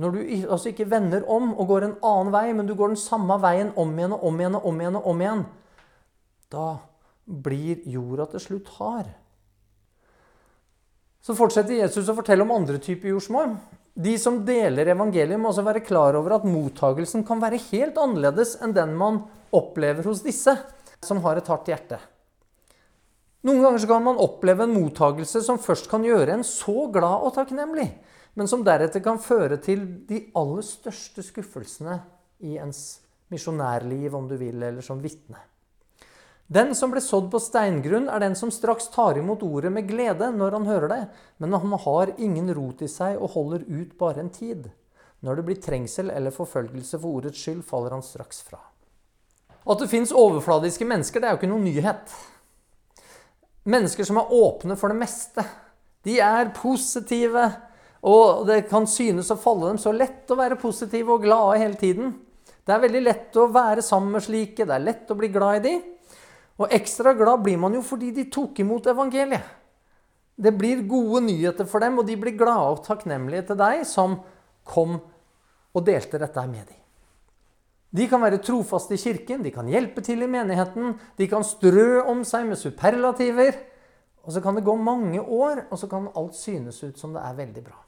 [0.00, 3.00] Når du altså ikke vender om og går en annen vei, men du går den
[3.00, 5.42] samme veien om igjen og om igjen og om igjen, og om igjen,
[6.52, 6.68] da
[7.24, 9.10] blir jorda til slutt hard.
[11.20, 13.58] Så fortsetter Jesus å fortelle om andre typer jordsmonn.
[14.00, 18.56] De som deler evangeliet, må også være klar over at mottagelsen kan være helt annerledes
[18.64, 20.54] enn den man opplever hos disse
[21.04, 21.98] som har et hardt hjerte.
[23.46, 27.32] Noen ganger kan man oppleve en mottagelse som først kan gjøre en så glad og
[27.38, 27.88] takknemlig,
[28.36, 31.96] men som deretter kan føre til de aller største skuffelsene
[32.44, 33.00] i ens
[33.32, 35.40] misjonærliv, om du vil, eller som vitne.
[36.50, 40.32] Den som ble sådd på steingrunn, er den som straks tar imot ordet med glede
[40.34, 41.02] når han hører det,
[41.38, 44.66] men han har ingen rot i seg og holder ut bare en tid.
[45.22, 48.58] Når det blir trengsel eller forfølgelse for ordets skyld, faller han straks fra.
[49.68, 52.14] At det fins overfladiske mennesker, det er jo ikke noen nyhet.
[53.70, 55.44] Mennesker som er åpne for det meste.
[56.06, 57.44] De er positive,
[58.00, 61.80] og det kan synes å falle dem så lett å være positive og glade hele
[61.80, 62.14] tiden.
[62.64, 65.60] Det er veldig lett å være sammen med slike, det er lett å bli glad
[65.60, 65.86] i dem.
[66.60, 69.56] Og ekstra glad blir man jo fordi de tok imot evangeliet.
[70.40, 74.16] Det blir gode nyheter for dem, og de blir glade og takknemlige til deg som
[74.64, 76.79] kom og delte dette med dem.
[77.90, 82.04] De kan være trofaste i kirken, de kan hjelpe til i menigheten, de kan strø
[82.06, 83.56] om seg med superlativer.
[84.22, 87.24] Og så kan det gå mange år, og så kan alt synes ut som det
[87.24, 87.78] er veldig bra.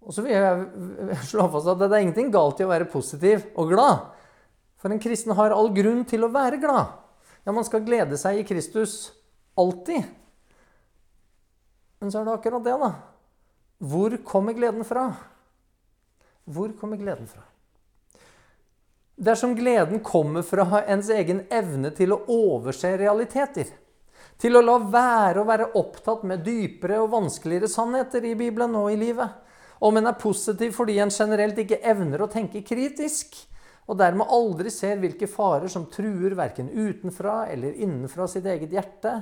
[0.00, 3.44] Og så vil jeg slå fast at det er ingenting galt i å være positiv
[3.52, 4.06] og glad.
[4.80, 6.96] For en kristen har all grunn til å være glad.
[7.44, 9.10] Ja, man skal glede seg i Kristus
[9.60, 10.08] alltid.
[12.00, 12.90] Men så er det akkurat det, da.
[13.92, 15.10] Hvor kommer gleden fra?
[16.48, 17.44] Hvor kommer gleden fra?
[19.20, 23.66] Dersom gleden kommer fra ens egen evne til å overse realiteter,
[24.40, 28.88] Til å la være å være opptatt med dypere og vanskeligere sannheter i Bibelen og
[28.88, 29.28] i livet.
[29.84, 33.36] Om en er positiv fordi en generelt ikke evner å tenke kritisk,
[33.84, 39.18] og dermed aldri ser hvilke farer som truer verken utenfra eller innenfra sitt eget hjerte.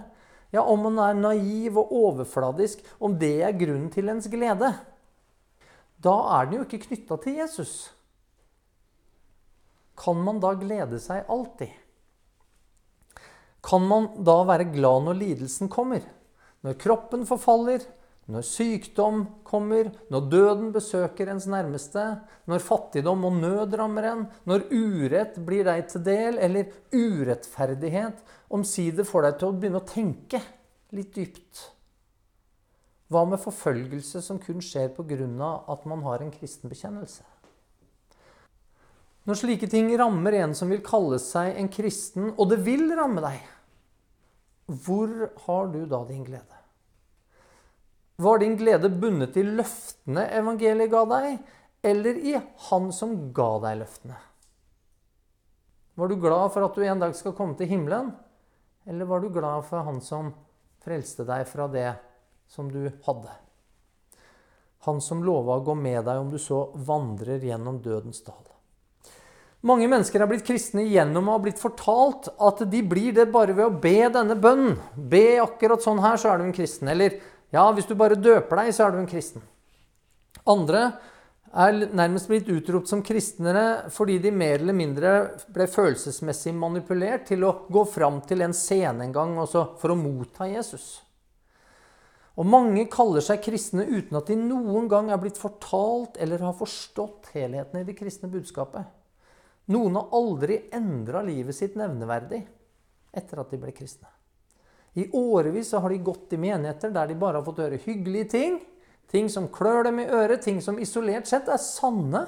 [0.55, 4.77] Ja, om man er naiv og overfladisk, om det er grunnen til ens glede.
[5.99, 7.79] Da er den jo ikke knytta til Jesus.
[9.99, 11.75] Kan man da glede seg alltid?
[13.65, 16.05] Kan man da være glad når lidelsen kommer?
[16.63, 17.83] Når kroppen forfaller,
[18.29, 22.03] når sykdom kommer, når døden besøker ens nærmeste,
[22.51, 28.21] når fattigdom og nød rammer en, når urett blir deg til del, eller urettferdighet
[28.53, 30.43] omsider får deg til å begynne å tenke
[30.95, 31.65] litt dypt.
[33.09, 35.65] Hva med forfølgelse som kun skjer pga.
[35.73, 37.25] at man har en kristen bekjennelse?
[39.29, 43.21] Når slike ting rammer en som vil kalle seg en kristen, og det vil ramme
[43.21, 43.43] deg,
[44.87, 45.11] hvor
[45.45, 46.57] har du da din glede?
[48.25, 51.37] Var din glede bundet i løftene evangeliet ga deg,
[51.85, 52.33] eller i
[52.71, 54.17] Han som ga deg løftene?
[56.01, 58.15] Var du glad for at du en dag skal komme til himmelen,
[58.89, 60.33] eller var du glad for Han som
[60.81, 61.91] frelste deg fra det
[62.49, 63.37] som du hadde?
[64.89, 68.48] Han som lova å gå med deg om du så vandrer gjennom dødens dal.
[69.67, 73.57] Mange mennesker er blitt kristne gjennom å ha blitt fortalt at de blir det bare
[73.57, 74.77] ved å be denne bønnen.
[74.95, 76.91] Be akkurat sånn her, så er du en kristen.
[76.93, 77.17] Eller
[77.51, 79.43] ja, hvis du bare døper deg, så er du en kristen.
[80.49, 80.85] Andre
[81.49, 85.13] er nærmest blitt utropt som kristnere fordi de mer eller mindre
[85.55, 90.47] ble følelsesmessig manipulert til å gå fram til en scene en gang for å motta
[90.47, 91.01] Jesus.
[92.39, 96.55] Og mange kaller seg kristne uten at de noen gang er blitt fortalt eller har
[96.55, 98.87] forstått helheten i det kristne budskapet.
[99.69, 102.41] Noen har aldri endra livet sitt nevneverdig
[103.19, 104.09] etter at de ble kristne.
[104.99, 108.59] I årevis har de gått i menigheter der de bare har fått høre hyggelige ting.
[109.09, 112.27] Ting som klør dem i øret, ting som isolert sett er sanne.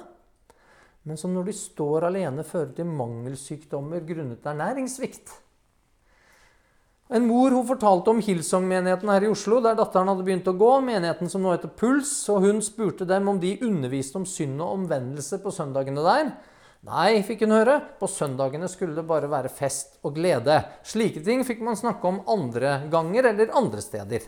[1.09, 5.33] Men som når de står alene, fører til mangelsykdommer grunnet ernæringssvikt.
[7.11, 10.71] En mor hun fortalte om Hillsong-menigheten her i Oslo, der datteren hadde begynt å gå.
[10.87, 12.13] Menigheten som nå heter Puls.
[12.31, 16.31] og Hun spurte dem om de underviste om synd og omvendelse på søndagene der.
[16.89, 20.63] Nei, fikk hun høre, på søndagene skulle det bare være fest og glede.
[20.87, 24.25] Slike ting fikk man snakke om andre ganger eller andre steder.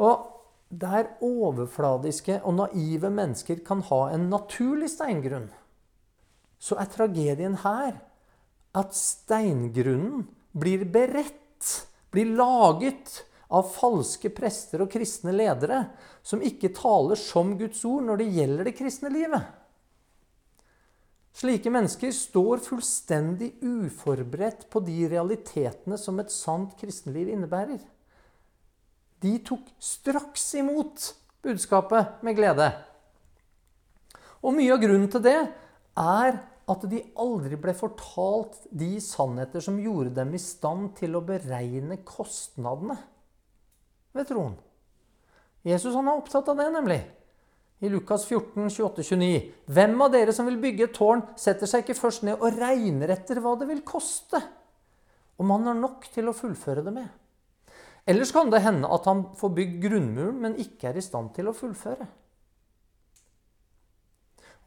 [0.00, 0.24] Og
[0.68, 5.48] der overfladiske og naive mennesker kan ha en naturlig steingrunn,
[6.58, 8.00] så er tragedien her
[8.76, 10.26] at steingrunnen
[10.56, 11.68] blir beredt,
[12.12, 15.84] blir laget av falske prester og kristne ledere
[16.24, 19.57] som ikke taler som Guds ord når det gjelder det kristne livet.
[21.38, 27.78] Slike mennesker står fullstendig uforberedt på de realitetene som et sant kristenliv innebærer.
[29.22, 31.12] De tok straks imot
[31.46, 32.66] budskapet med glede.
[34.42, 39.78] Og mye av grunnen til det er at de aldri ble fortalt de sannheter som
[39.78, 42.98] gjorde dem i stand til å beregne kostnadene
[44.14, 44.58] ved troen.
[45.66, 46.98] Jesus han er opptatt av det, nemlig
[47.78, 49.40] i Lukas 14, 28-29.
[49.70, 53.14] Hvem av dere som vil bygge et tårn, setter seg ikke først ned og regner
[53.14, 54.40] etter hva det vil koste,
[55.38, 57.08] om han har nok til å fullføre det med?
[58.08, 61.50] Ellers kan det hende at han får bygd grunnmuren, men ikke er i stand til
[61.50, 62.06] å fullføre.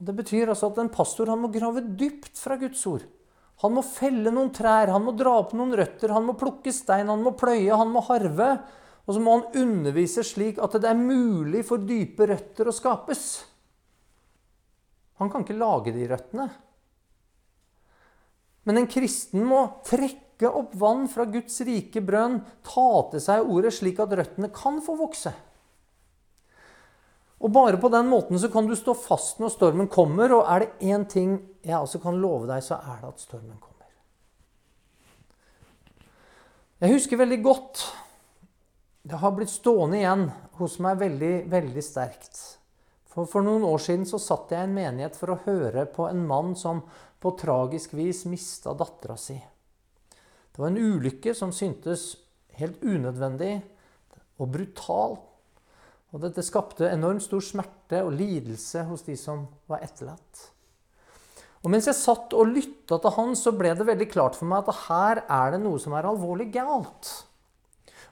[0.02, 3.04] Det betyr altså at en pastor han må grave dypt fra Guds ord.
[3.62, 7.12] Han må felle noen trær, han må dra opp noen røtter, han må plukke stein,
[7.12, 8.56] han må pløye, han må harve.
[9.08, 13.24] Og så må han undervise slik at det er mulig for dype røtter å skapes.
[15.22, 16.50] Han kan ikke lage de røttene.
[18.66, 23.74] Men en kristen må trekke opp vann fra Guds rike brønn, ta til seg ordet
[23.78, 25.34] slik at røttene kan få vokse.
[27.42, 30.34] Og bare på den måten så kan du stå fast når stormen kommer.
[30.38, 33.58] Og er det én ting jeg også kan love deg, så er det at stormen
[33.58, 33.70] kommer.
[36.82, 37.84] Jeg husker veldig godt
[39.02, 40.28] det har blitt stående igjen
[40.60, 42.42] hos meg veldig, veldig sterkt.
[43.12, 46.06] For, for noen år siden så satt jeg i en menighet for å høre på
[46.08, 46.84] en mann som
[47.22, 49.36] på tragisk vis mista dattera si.
[50.52, 52.14] Det var en ulykke som syntes
[52.60, 53.56] helt unødvendig
[54.42, 55.18] og brutal.
[56.12, 60.48] Og dette skapte enormt stor smerte og lidelse hos de som var etterlatt.
[61.62, 64.66] Og Mens jeg satt og lytta til han, så ble det veldig klart for meg
[64.66, 67.12] at her er det noe som er alvorlig galt.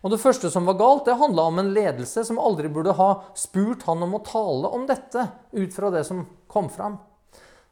[0.02, 3.10] Og Det første som var galt, det handla om en ledelse som aldri burde ha
[3.36, 6.98] spurt han om å tale om dette ut fra det som kom fram.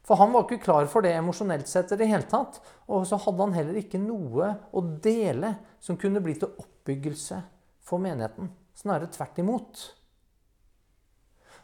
[0.04, 2.60] For han var ikke klar for det emosjonelt sett i det hele tatt.
[2.88, 7.40] Og så hadde han heller ikke noe å dele som kunne bli til oppbyggelse
[7.84, 8.48] for menigheten.
[8.76, 9.82] Snarere tvert imot.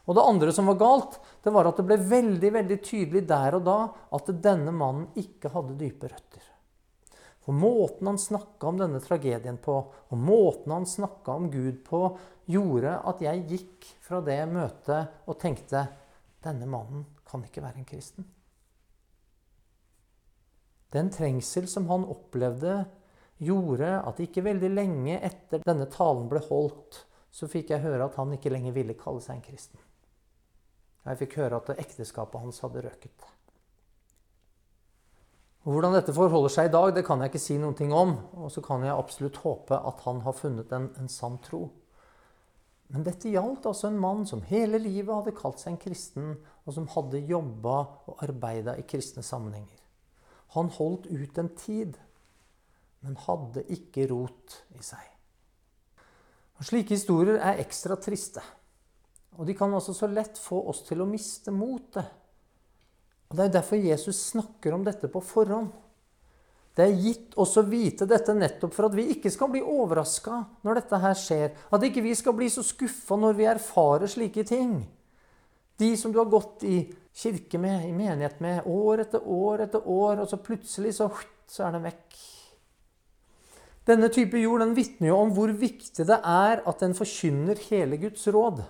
[0.05, 3.57] Og det andre som var galt, det var at det ble veldig veldig tydelig der
[3.57, 3.79] og da
[4.13, 6.54] at denne mannen ikke hadde dype røtter.
[7.45, 9.75] For måten han snakka om denne tragedien på,
[10.09, 11.99] og måten han snakka om Gud på,
[12.49, 15.85] gjorde at jeg gikk fra det møtet og tenkte
[16.45, 18.25] denne mannen kan ikke være en kristen.
[20.93, 22.85] Den trengsel som han opplevde,
[23.37, 27.01] gjorde at ikke veldig lenge etter denne talen ble holdt,
[27.35, 29.81] så fikk jeg høre at han ikke lenger ville kalle seg en kristen.
[31.05, 33.27] Jeg fikk høre at ekteskapet hans hadde røket.
[35.65, 38.11] Hvordan dette forholder seg i dag, det kan jeg ikke si noen ting om.
[38.37, 41.63] Og så kan jeg absolutt håpe at han har funnet en, en sann tro.
[42.93, 46.35] Men dette gjaldt altså en mann som hele livet hadde kalt seg en kristen,
[46.69, 49.79] og som hadde jobba og arbeida i kristne sammenhenger.
[50.53, 51.97] Han holdt ut en tid,
[53.01, 55.01] men hadde ikke rot i seg.
[56.55, 58.43] Og slike historier er ekstra triste.
[59.35, 62.05] Og de kan også så lett få oss til å miste motet.
[63.29, 65.71] Og Det er derfor Jesus snakker om dette på forhånd.
[66.75, 70.41] Det er gitt oss å vite dette nettopp for at vi ikke skal bli overraska
[70.67, 71.53] når dette her skjer.
[71.71, 74.81] At ikke vi skal bli så skuffa når vi erfarer slike ting.
[75.79, 76.81] De som du har gått i
[77.15, 81.07] kirke med, i menighet med, år etter år etter år, og så plutselig så,
[81.47, 82.19] så er den vekk.
[83.87, 87.99] Denne type jord den vitner jo om hvor viktig det er at den forkynner hele
[88.01, 88.63] Guds råd.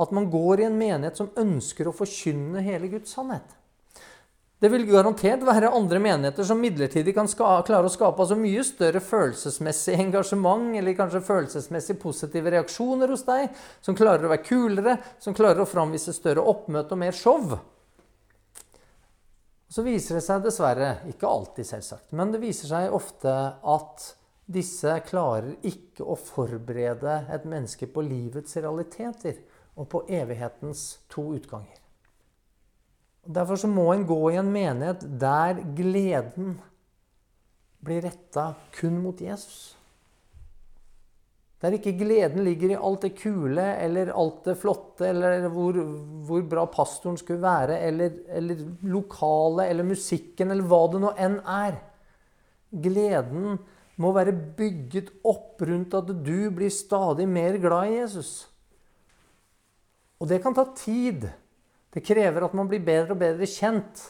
[0.00, 3.56] At man går i en menighet som ønsker å forkynne hele Guds sannhet.
[4.60, 9.00] Det vil garantert være andre menigheter som midlertidig kan klare å skape altså mye større
[9.00, 13.48] følelsesmessig engasjement eller kanskje følelsesmessig positive reaksjoner hos deg,
[13.80, 17.56] som klarer å være kulere, som klarer å framvise større oppmøte og mer show.
[19.70, 23.32] Så viser det seg dessverre, ikke alltid selvsagt, men det viser seg ofte
[23.64, 24.10] at
[24.44, 29.40] disse klarer ikke å forberede et menneske på livets realiteter
[29.80, 31.78] og på evighetens to utganger.
[33.24, 36.56] Derfor så må en gå i en menighet der gleden
[37.84, 39.76] blir retta kun mot Jesus.
[41.60, 45.76] Der ikke gleden ligger i alt det kule eller alt det flotte, eller hvor,
[46.24, 51.36] hvor bra pastoren skulle være, eller, eller lokalet eller musikken, eller hva det nå enn
[51.44, 51.76] er.
[52.70, 53.58] Gleden
[54.00, 58.32] må være bygget opp rundt at du blir stadig mer glad i Jesus.
[60.20, 61.28] Og det kan ta tid.
[61.90, 64.02] Det krever at man blir bedre og bedre kjent.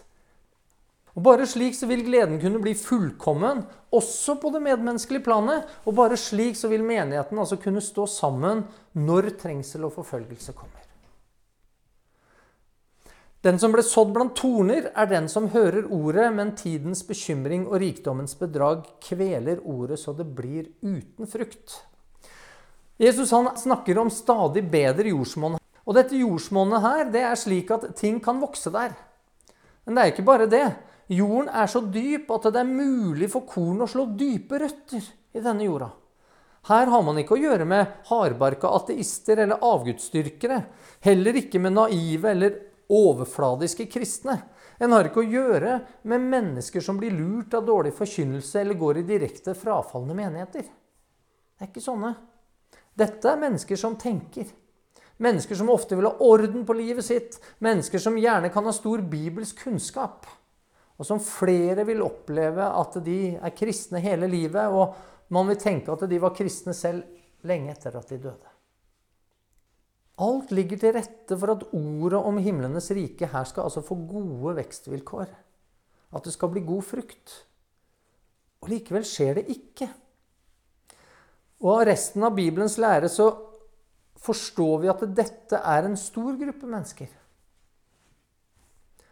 [1.16, 5.66] Og Bare slik så vil gleden kunne bli fullkommen, også på det medmenneskelige planet.
[5.84, 8.62] Og bare slik så vil menigheten altså kunne stå sammen
[8.94, 10.86] når trengsel og forfølgelse kommer.
[13.40, 17.78] Den som ble sådd blant torner, er den som hører ordet, men tidens bekymring og
[17.80, 21.78] rikdommens bedrag kveler ordet så det blir uten frukt.
[23.00, 25.59] Jesus han snakker om stadig bedre jordsmonn.
[25.88, 28.92] Og dette jordsmonnet her, det er slik at ting kan vokse der.
[29.84, 30.66] Men det er ikke bare det.
[31.10, 35.02] Jorden er så dyp at det er mulig for korn å slå dype røtter
[35.34, 35.90] i denne jorda.
[36.68, 40.58] Her har man ikke å gjøre med hardbarka ateister eller avgudsdyrkere.
[41.02, 42.58] Heller ikke med naive eller
[42.92, 44.36] overfladiske kristne.
[44.80, 49.00] En har ikke å gjøre med mennesker som blir lurt av dårlig forkynnelse eller går
[49.00, 50.68] i direkte frafalne menigheter.
[50.68, 52.14] Det er ikke sånne.
[52.96, 54.48] Dette er mennesker som tenker.
[55.20, 57.36] Mennesker som ofte vil ha orden på livet sitt.
[57.60, 60.28] Mennesker som gjerne kan ha stor bibelsk kunnskap.
[60.96, 64.72] Og som flere vil oppleve at de er kristne hele livet.
[64.72, 64.96] Og
[65.34, 67.04] man vil tenke at de var kristne selv
[67.48, 68.54] lenge etter at de døde.
[70.20, 74.56] Alt ligger til rette for at ordet om himlenes rike her skal altså få gode
[74.58, 75.30] vekstvilkår.
[76.16, 77.36] At det skal bli god frukt.
[78.60, 79.88] Og likevel skjer det ikke.
[81.60, 83.28] Og av resten av Bibelens lære så
[84.24, 87.08] forstår vi at dette er en stor gruppe mennesker.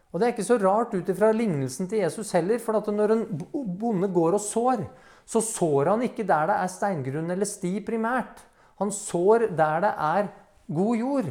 [0.09, 2.61] Og Det er ikke så rart ut ifra lignelsen til Jesus heller.
[2.63, 4.87] For når en bonde går og sår,
[5.29, 8.41] så sår han ikke der det er steingrunn eller sti primært.
[8.81, 10.31] Han sår der det er
[10.73, 11.29] god jord.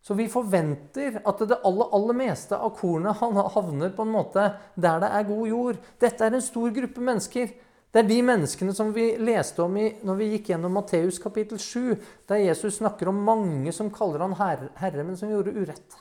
[0.00, 4.46] Så vi forventer at det aller, aller meste av kornet havner på en måte
[4.80, 5.82] der det er god jord.
[6.00, 7.52] Dette er en stor gruppe mennesker.
[7.90, 11.58] Det er de menneskene som vi leste om i, når vi gikk gjennom Matteus kapittel
[11.58, 11.96] 7,
[12.30, 15.96] der Jesus snakker om mange som kaller han herre, herre men som gjorde urett.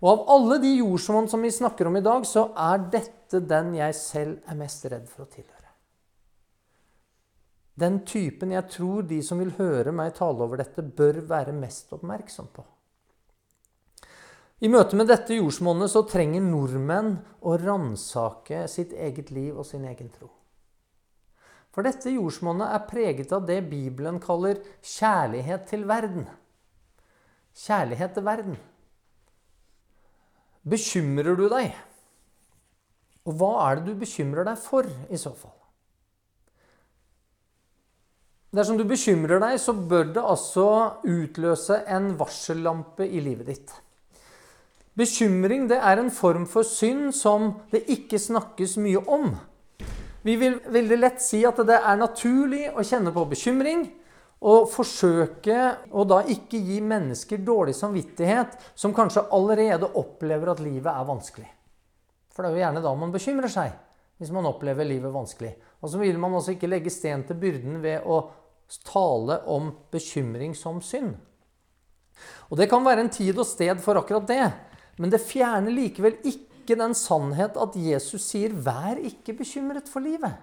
[0.00, 3.72] Og av alle de jordsmonn som vi snakker om i dag, så er dette den
[3.78, 5.56] jeg selv er mest redd for å tilhøre.
[7.80, 11.92] Den typen jeg tror de som vil høre meg tale over dette, bør være mest
[11.96, 12.64] oppmerksom på.
[14.60, 17.14] I møte med dette jordsmonnet så trenger nordmenn
[17.48, 20.28] å ransake sitt eget liv og sin egen tro.
[21.70, 26.26] For dette jordsmonnet er preget av det Bibelen kaller kjærlighet til verden.
[27.54, 28.58] Kjærlighet til verden.
[30.66, 31.70] Bekymrer du deg?
[33.28, 35.54] Og hva er det du bekymrer deg for, i så fall?
[38.50, 40.66] Dersom du bekymrer deg, så bør det altså
[41.06, 43.76] utløse en varsellampe i livet ditt.
[44.98, 49.30] Bekymring det er en form for synd som det ikke snakkes mye om.
[50.22, 53.86] Vi vil veldig lett si at det er naturlig å kjenne på bekymring
[54.40, 55.60] og forsøke
[55.92, 61.48] å da ikke gi mennesker dårlig samvittighet som kanskje allerede opplever at livet er vanskelig.
[62.32, 63.72] For det er jo gjerne da man bekymrer seg,
[64.20, 65.54] hvis man opplever livet vanskelig.
[65.80, 68.20] Og så vil man også ikke legge sten til byrden ved å
[68.86, 71.16] tale om bekymring som synd.
[72.52, 74.46] Og Det kan være en tid og sted for akkurat det,
[75.00, 80.38] men det fjerner likevel ikke den sannhet at Jesus sier 'vær ikke bekymret for livet'.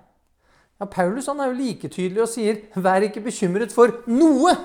[0.80, 4.57] Ja, Paulus han er jo like tydelig og sier 'vær ikke bekymret for noe'.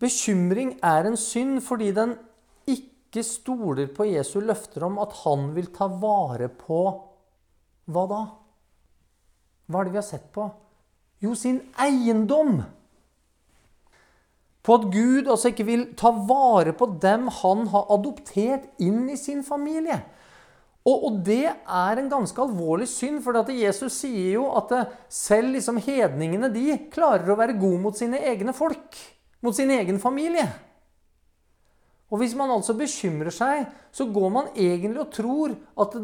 [0.00, 2.16] Bekymring er en synd fordi den
[2.66, 6.82] ikke stoler på Jesu løfter om at han vil ta vare på
[7.90, 8.20] hva da?
[9.66, 10.46] Hva er det vi har sett på?
[11.20, 12.62] Jo, sin eiendom.
[14.62, 19.16] På at Gud altså ikke vil ta vare på dem han har adoptert inn i
[19.16, 20.02] sin familie.
[20.88, 24.72] Og, og det er en ganske alvorlig synd, for Jesus sier jo at
[25.12, 28.96] selv liksom hedningene de klarer å være gode mot sine egne folk.
[29.44, 30.48] Mot sin egen familie.
[32.10, 35.94] Og hvis man altså bekymrer seg, så går man egentlig og tror at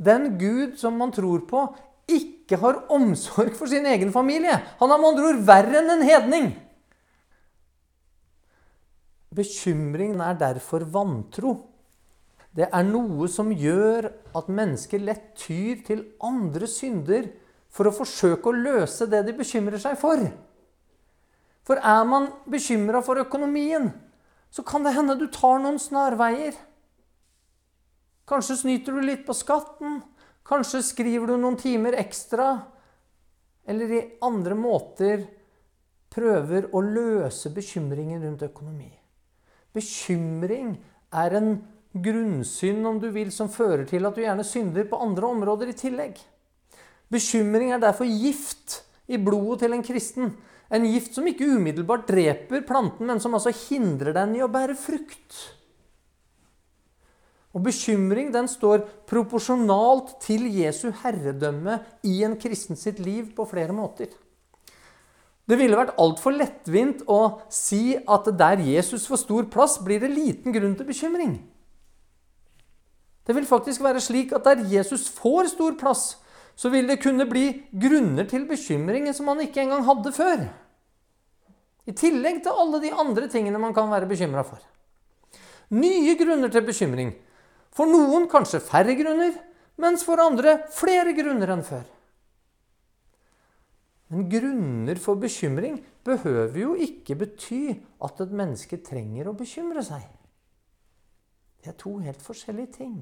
[0.00, 1.66] den Gud som man tror på,
[2.10, 4.56] ikke har omsorg for sin egen familie.
[4.80, 6.48] Han er med andre ord verre enn en hedning.
[9.34, 11.56] Bekymringen er derfor vantro.
[12.54, 14.06] Det er noe som gjør
[14.38, 17.26] at mennesker lett tyr til andre synder
[17.74, 20.22] for å forsøke å løse det de bekymrer seg for.
[21.66, 23.90] For er man bekymra for økonomien,
[24.54, 26.54] så kan det hende du tar noen snarveier.
[28.28, 29.98] Kanskje snyter du litt på skatten.
[30.46, 32.52] Kanskje skriver du noen timer ekstra,
[33.66, 35.24] eller i andre måter
[36.12, 38.92] prøver å løse bekymringen rundt økonomi.
[39.74, 40.76] Bekymring
[41.14, 41.56] er en
[41.94, 45.76] grunnsynd, om du vil, som fører til at du gjerne synder på andre områder i
[45.78, 46.18] tillegg.
[47.12, 50.32] Bekymring er derfor gift i blodet til en kristen.
[50.74, 54.78] En gift som ikke umiddelbart dreper planten, men som altså hindrer den i å bære
[54.78, 55.36] frukt.
[57.54, 63.76] Og bekymring den står proporsjonalt til Jesu herredømme i en kristen sitt liv på flere
[63.76, 64.10] måter.
[65.44, 70.12] Det ville vært altfor lettvint å si at der Jesus får stor plass, blir det
[70.12, 71.34] liten grunn til bekymring.
[73.24, 76.16] Det vil faktisk være slik at der Jesus får stor plass,
[76.56, 80.46] så vil det kunne bli grunner til bekymring som man ikke engang hadde før.
[81.84, 84.60] I tillegg til alle de andre tingene man kan være bekymra for.
[85.74, 87.12] Nye grunner til bekymring
[87.74, 89.34] for noen kanskje færre grunner,
[89.80, 91.82] mens for andre flere grunner enn før.
[94.14, 97.62] Men grunner for bekymring behøver jo ikke bety
[98.06, 100.04] at et menneske trenger å bekymre seg.
[101.58, 103.00] Det er to helt forskjellige ting.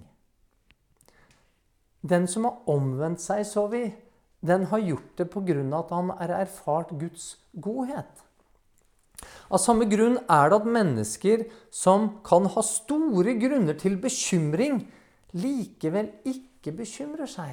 [2.00, 3.82] Den som har omvendt seg, så vi,
[4.40, 5.58] den har gjort det pga.
[5.78, 8.24] at han har erfart Guds godhet.
[9.52, 14.80] Av samme grunn er det at mennesker som kan ha store grunner til bekymring,
[15.36, 17.52] likevel ikke bekymrer seg.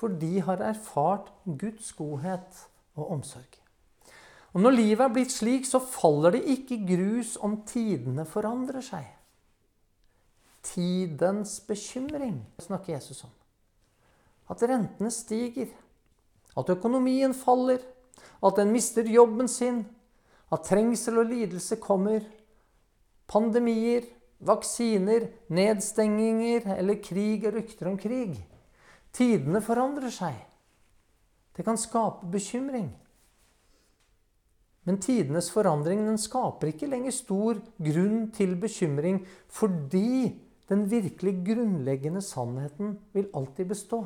[0.00, 2.62] For de har erfart Guds godhet
[2.96, 3.58] og omsorg.
[4.52, 9.04] Og Når livet er blitt slik, så faller det ikke grus om tidene forandrer seg.
[10.64, 13.32] Tidens bekymring snakker Jesus om.
[14.50, 15.70] At rentene stiger,
[16.58, 17.78] at økonomien faller,
[18.42, 19.84] at en mister jobben sin,
[20.50, 22.24] at trengsel og lidelse kommer.
[23.30, 24.08] Pandemier,
[24.40, 28.34] vaksiner, nedstenginger eller krig og rykter om krig.
[29.12, 30.36] Tidene forandrer seg.
[31.56, 32.90] Det kan skape bekymring.
[34.88, 39.20] Men tidenes forandring den skaper ikke lenger stor grunn til bekymring
[39.52, 40.30] fordi
[40.70, 44.04] den virkelig grunnleggende sannheten vil alltid bestå.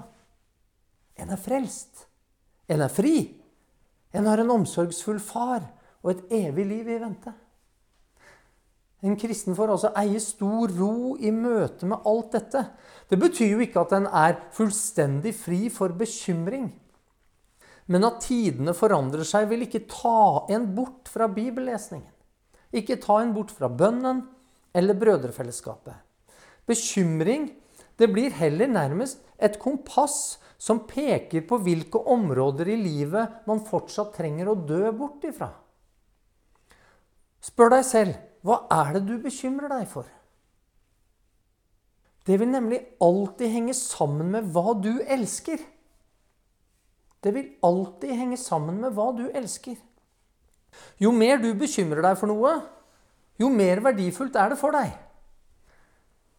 [1.21, 2.07] En er frelst.
[2.69, 3.17] En er fri.
[4.15, 5.67] En har en omsorgsfull far
[6.03, 7.33] og et evig liv i vente.
[9.05, 12.63] En kristen får altså eie stor ro i møte med alt dette.
[13.11, 16.71] Det betyr jo ikke at en er fullstendig fri for bekymring.
[17.93, 22.09] Men at tidene forandrer seg, vil ikke ta en bort fra bibellesningen.
[22.75, 24.25] Ikke ta en bort fra bønnen,
[24.75, 25.95] eller brødrefellesskapet.
[26.67, 27.51] Bekymring
[28.01, 34.15] det blir heller nærmest et kompass som peker på hvilke områder i livet man fortsatt
[34.17, 35.53] trenger å dø bort ifra.
[37.45, 40.09] Spør deg selv hva er det du bekymrer deg for?
[42.25, 45.61] Det vil nemlig alltid henge sammen med hva du elsker.
[47.25, 49.77] Det vil alltid henge sammen med hva du elsker.
[51.01, 52.59] Jo mer du bekymrer deg for noe,
[53.41, 54.93] jo mer verdifullt er det for deg.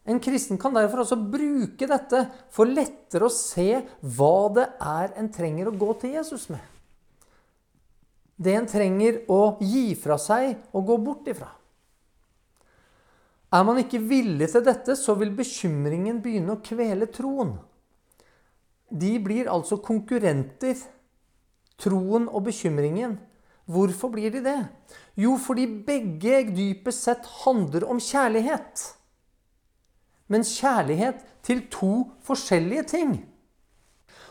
[0.06, 2.22] En kristen kan derfor også bruke dette
[2.54, 6.62] for lettere å se hva det er en trenger å gå til Jesus med.
[8.38, 11.50] Det en trenger å gi fra seg og gå bort ifra.
[13.56, 17.54] Er man ikke villig til dette, så vil bekymringen begynne å kvele troen.
[18.90, 20.76] De blir altså konkurrenter,
[21.80, 23.16] troen og bekymringen.
[23.66, 24.60] Hvorfor blir de det?
[25.18, 28.84] Jo, fordi begge dypest sett handler om kjærlighet.
[30.30, 31.94] Men kjærlighet til to
[32.26, 33.16] forskjellige ting.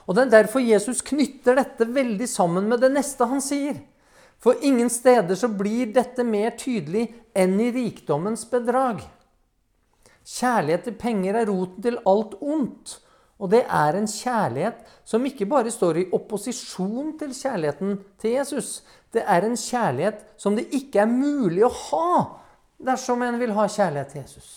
[0.06, 3.80] Og Det er derfor Jesus knytter dette veldig sammen med det neste han sier.
[4.38, 9.00] For ingen steder så blir dette mer tydelig enn i rikdommens bedrag.
[10.24, 12.98] Kjærlighet til penger er roten til alt ondt.
[13.42, 18.82] Og det er en kjærlighet som ikke bare står i opposisjon til kjærligheten til Jesus.
[19.12, 22.12] Det er en kjærlighet som det ikke er mulig å ha
[22.84, 24.52] dersom en vil ha kjærlighet til Jesus.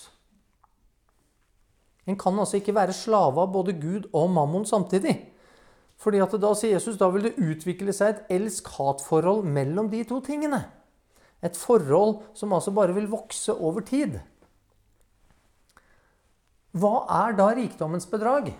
[2.08, 5.18] En kan altså ikke være slave av både Gud og mammon samtidig.
[5.98, 10.22] Fordi at da sier Jesus, da vil det utvikle seg et elsk-hat-forhold mellom de to
[10.24, 10.62] tingene.
[11.42, 14.16] Et forhold som altså bare vil vokse over tid.
[16.76, 18.50] Hva er da rikdommens bedrag?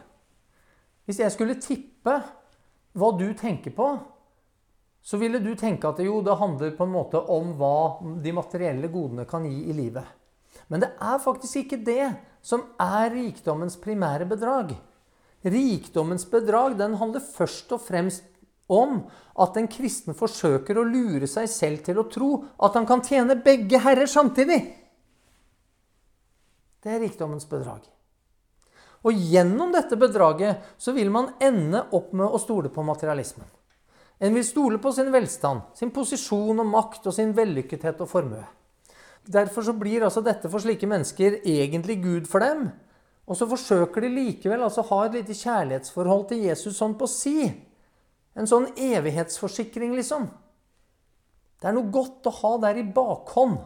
[1.09, 2.15] Hvis jeg skulle tippe
[2.99, 3.89] hva du tenker på,
[5.05, 8.91] så ville du tenke at jo, det handler på en måte om hva de materielle
[8.93, 10.05] godene kan gi i livet.
[10.69, 12.11] Men det er faktisk ikke det
[12.45, 14.75] som er rikdommens primære bedrag.
[15.47, 18.27] Rikdommens bedrag den handler først og fremst
[18.69, 19.01] om
[19.41, 23.39] at en kristen forsøker å lure seg selv til å tro at han kan tjene
[23.41, 24.59] begge herrer samtidig.
[26.85, 27.87] Det er rikdommens bedrag.
[29.09, 33.47] Og gjennom dette bedraget så vil man ende opp med å stole på materialismen.
[34.19, 38.43] En vil stole på sin velstand, sin posisjon og makt og sin vellykkethet og formue.
[39.29, 42.69] Derfor så blir altså dette for slike mennesker egentlig Gud for dem.
[43.29, 47.47] Og så forsøker de likevel altså ha et lite kjærlighetsforhold til Jesus sånn på si.
[48.39, 50.29] En sånn evighetsforsikring, liksom.
[51.59, 53.61] Det er noe godt å ha der i bakhånd.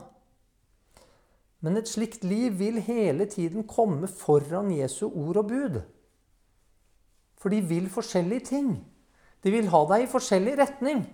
[1.62, 5.78] Men et slikt liv vil hele tiden komme foran Jesu ord og bud.
[7.38, 8.72] For de vil forskjellige ting.
[9.42, 11.04] De vil ha deg i forskjellig retning.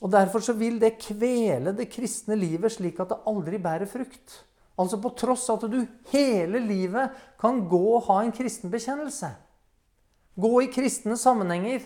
[0.00, 4.38] Og Derfor så vil det kvele det kristne livet slik at det aldri bærer frukt.
[4.80, 5.82] Altså på tross av at du
[6.14, 9.28] hele livet kan gå og ha en kristen bekjennelse.
[10.40, 11.82] Gå i kristne sammenhenger.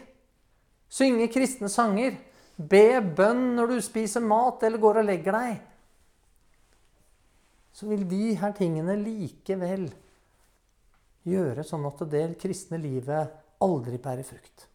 [0.92, 2.20] Synge kristne sanger.
[2.56, 5.62] Be bønn når du spiser mat eller går og legger deg
[7.74, 9.88] så vil de her tingene likevel
[11.26, 13.32] gjøre sånn at det kristne livet
[13.64, 14.68] aldri bærer frukt.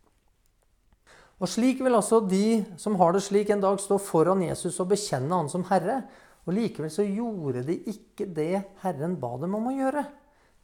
[1.40, 4.90] Og Slik vil altså de som har det slik, en dag stå foran Jesus og
[4.92, 6.02] bekjenne han som Herre.
[6.44, 10.04] Og Likevel så gjorde de ikke det Herren ba dem om å gjøre.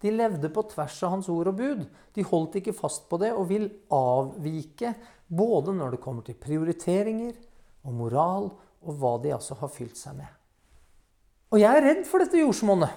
[0.04, 1.86] De levde på tvers av hans ord og bud.
[2.16, 4.92] De holdt ikke fast på det og vil avvike
[5.32, 7.38] både når det kommer til prioriteringer
[7.86, 8.50] og moral,
[8.86, 10.28] og hva de altså har fylt seg med.
[11.56, 12.92] Og jeg er redd for dette jordsmonnet.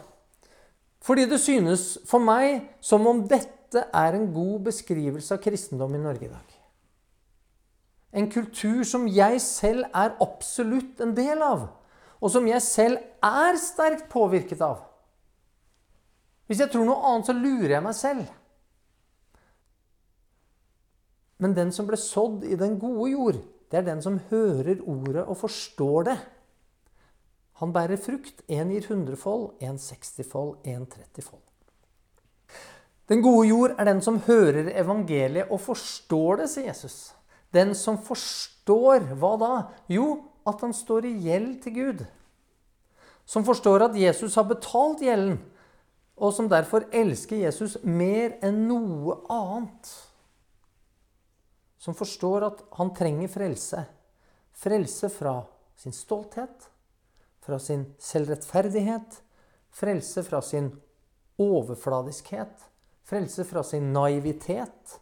[0.99, 6.01] Fordi det synes for meg som om dette er en god beskrivelse av kristendom i
[6.03, 6.57] Norge i dag.
[8.19, 11.69] En kultur som jeg selv er absolutt en del av,
[12.19, 14.81] og som jeg selv er sterkt påvirket av.
[16.49, 18.25] Hvis jeg tror noe annet, så lurer jeg meg selv.
[21.39, 23.39] Men den som ble sådd i den gode jord,
[23.71, 26.19] det er den som hører ordet og forstår det.
[27.59, 28.43] Han bærer frukt.
[28.49, 31.43] Én gir hundrefold, én sekstifold, én trettifold.
[33.09, 36.97] Den gode jord er den som hører evangeliet og forstår det, sier Jesus.
[37.55, 39.53] Den som forstår hva da?
[39.89, 40.09] Jo,
[40.49, 42.05] at han står i gjeld til Gud.
[43.29, 45.41] Som forstår at Jesus har betalt gjelden,
[46.19, 49.91] og som derfor elsker Jesus mer enn noe annet.
[51.79, 53.85] Som forstår at han trenger frelse.
[54.59, 55.37] Frelse fra
[55.79, 56.69] sin stolthet,
[57.49, 59.23] fra sin selvrettferdighet,
[59.73, 60.69] frelse fra sin
[61.41, 62.67] overfladiskhet,
[63.09, 64.99] frelse fra sin naivitet,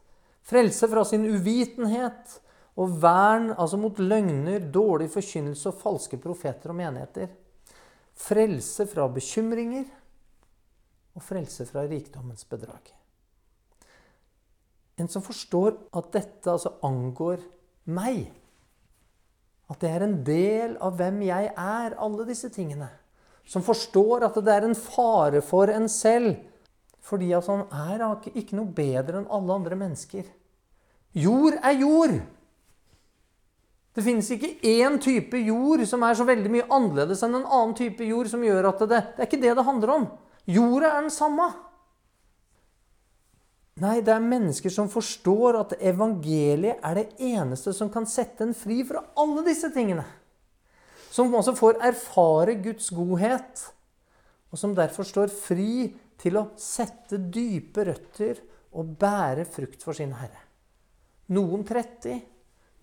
[0.47, 2.37] frelse fra sin uvitenhet
[2.77, 7.33] og vern altså mot løgner, dårlig forkynnelse og falske profeter og menigheter.
[8.17, 9.89] Frelse fra bekymringer
[11.17, 12.93] og frelse fra rikdommens bedrag.
[15.01, 17.43] En som forstår at dette altså angår
[17.93, 18.29] meg.
[19.71, 22.89] At det er en del av hvem jeg er, alle disse tingene.
[23.47, 26.37] Som forstår at det er en fare for en selv.
[27.07, 30.27] Fordi at han er ikke noe bedre enn alle andre mennesker.
[31.17, 32.17] Jord er jord!
[33.97, 37.73] Det finnes ikke én type jord som er så veldig mye annerledes enn en annen
[37.79, 40.05] type jord som gjør at det Det er ikke det det handler om.
[40.45, 41.47] Jorda er den samme.
[43.77, 48.55] Nei, det er mennesker som forstår at evangeliet er det eneste som kan sette en
[48.57, 50.05] fri fra alle disse tingene.
[51.13, 53.67] Som altså får erfare Guds godhet,
[54.49, 58.41] og som derfor står fri til å sette dype røtter
[58.77, 60.41] og bære frukt for sin Herre.
[61.37, 62.17] Noen 30,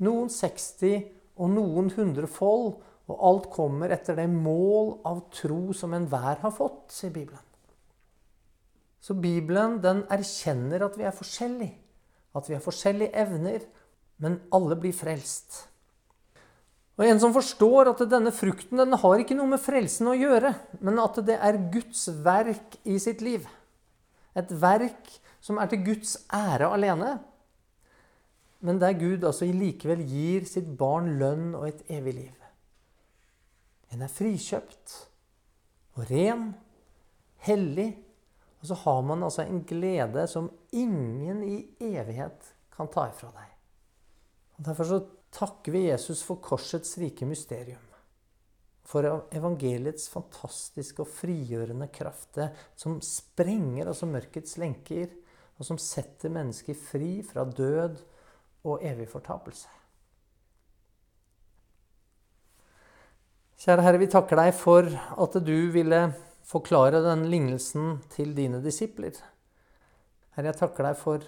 [0.05, 1.07] noen 60
[1.41, 2.75] og noen 100 fold,
[3.09, 7.41] og alt kommer etter det mål av tro som enhver har fått, sier Bibelen.
[9.03, 11.75] Så Bibelen den erkjenner at vi er forskjellige.
[12.33, 13.65] At vi har forskjellige evner,
[14.23, 15.65] men alle blir frelst.
[16.97, 20.53] Og En som forstår at denne frukten den har ikke noe med frelsen å gjøre,
[20.79, 23.47] men at det er Guds verk i sitt liv.
[24.37, 25.09] Et verk
[25.43, 27.17] som er til Guds ære alene.
[28.63, 32.37] Men der Gud altså likevel gir sitt barn lønn og et evig liv.
[33.91, 34.95] En er frikjøpt
[35.97, 36.53] og ren,
[37.45, 37.89] hellig
[38.63, 43.49] og så har man altså en glede som ingen i evighet kan ta ifra deg.
[44.55, 44.99] Og Derfor så
[45.35, 47.83] takker vi Jesus for korsets rike mysterium.
[48.87, 49.03] For
[49.35, 52.39] evangeliets fantastiske og frigjørende kraft,
[52.79, 55.11] som sprenger altså mørkets lenker,
[55.59, 57.99] og som setter mennesker fri fra død
[58.63, 59.67] og evig fortapelse.
[63.59, 66.05] Kjære Herre, vi takker deg for at du ville
[66.47, 69.15] forklare den lignelsen til dine disipler.
[70.33, 71.25] Herre, jeg takker deg for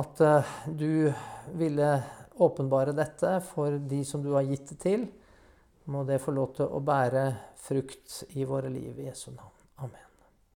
[0.00, 1.12] at eh, du
[1.58, 1.90] ville
[2.44, 5.06] åpenbare dette for de som du har gitt det til.
[5.90, 7.26] Må det få lov til å bære
[7.60, 9.54] frukt i våre liv i Jesu navn.
[9.84, 10.13] Amen.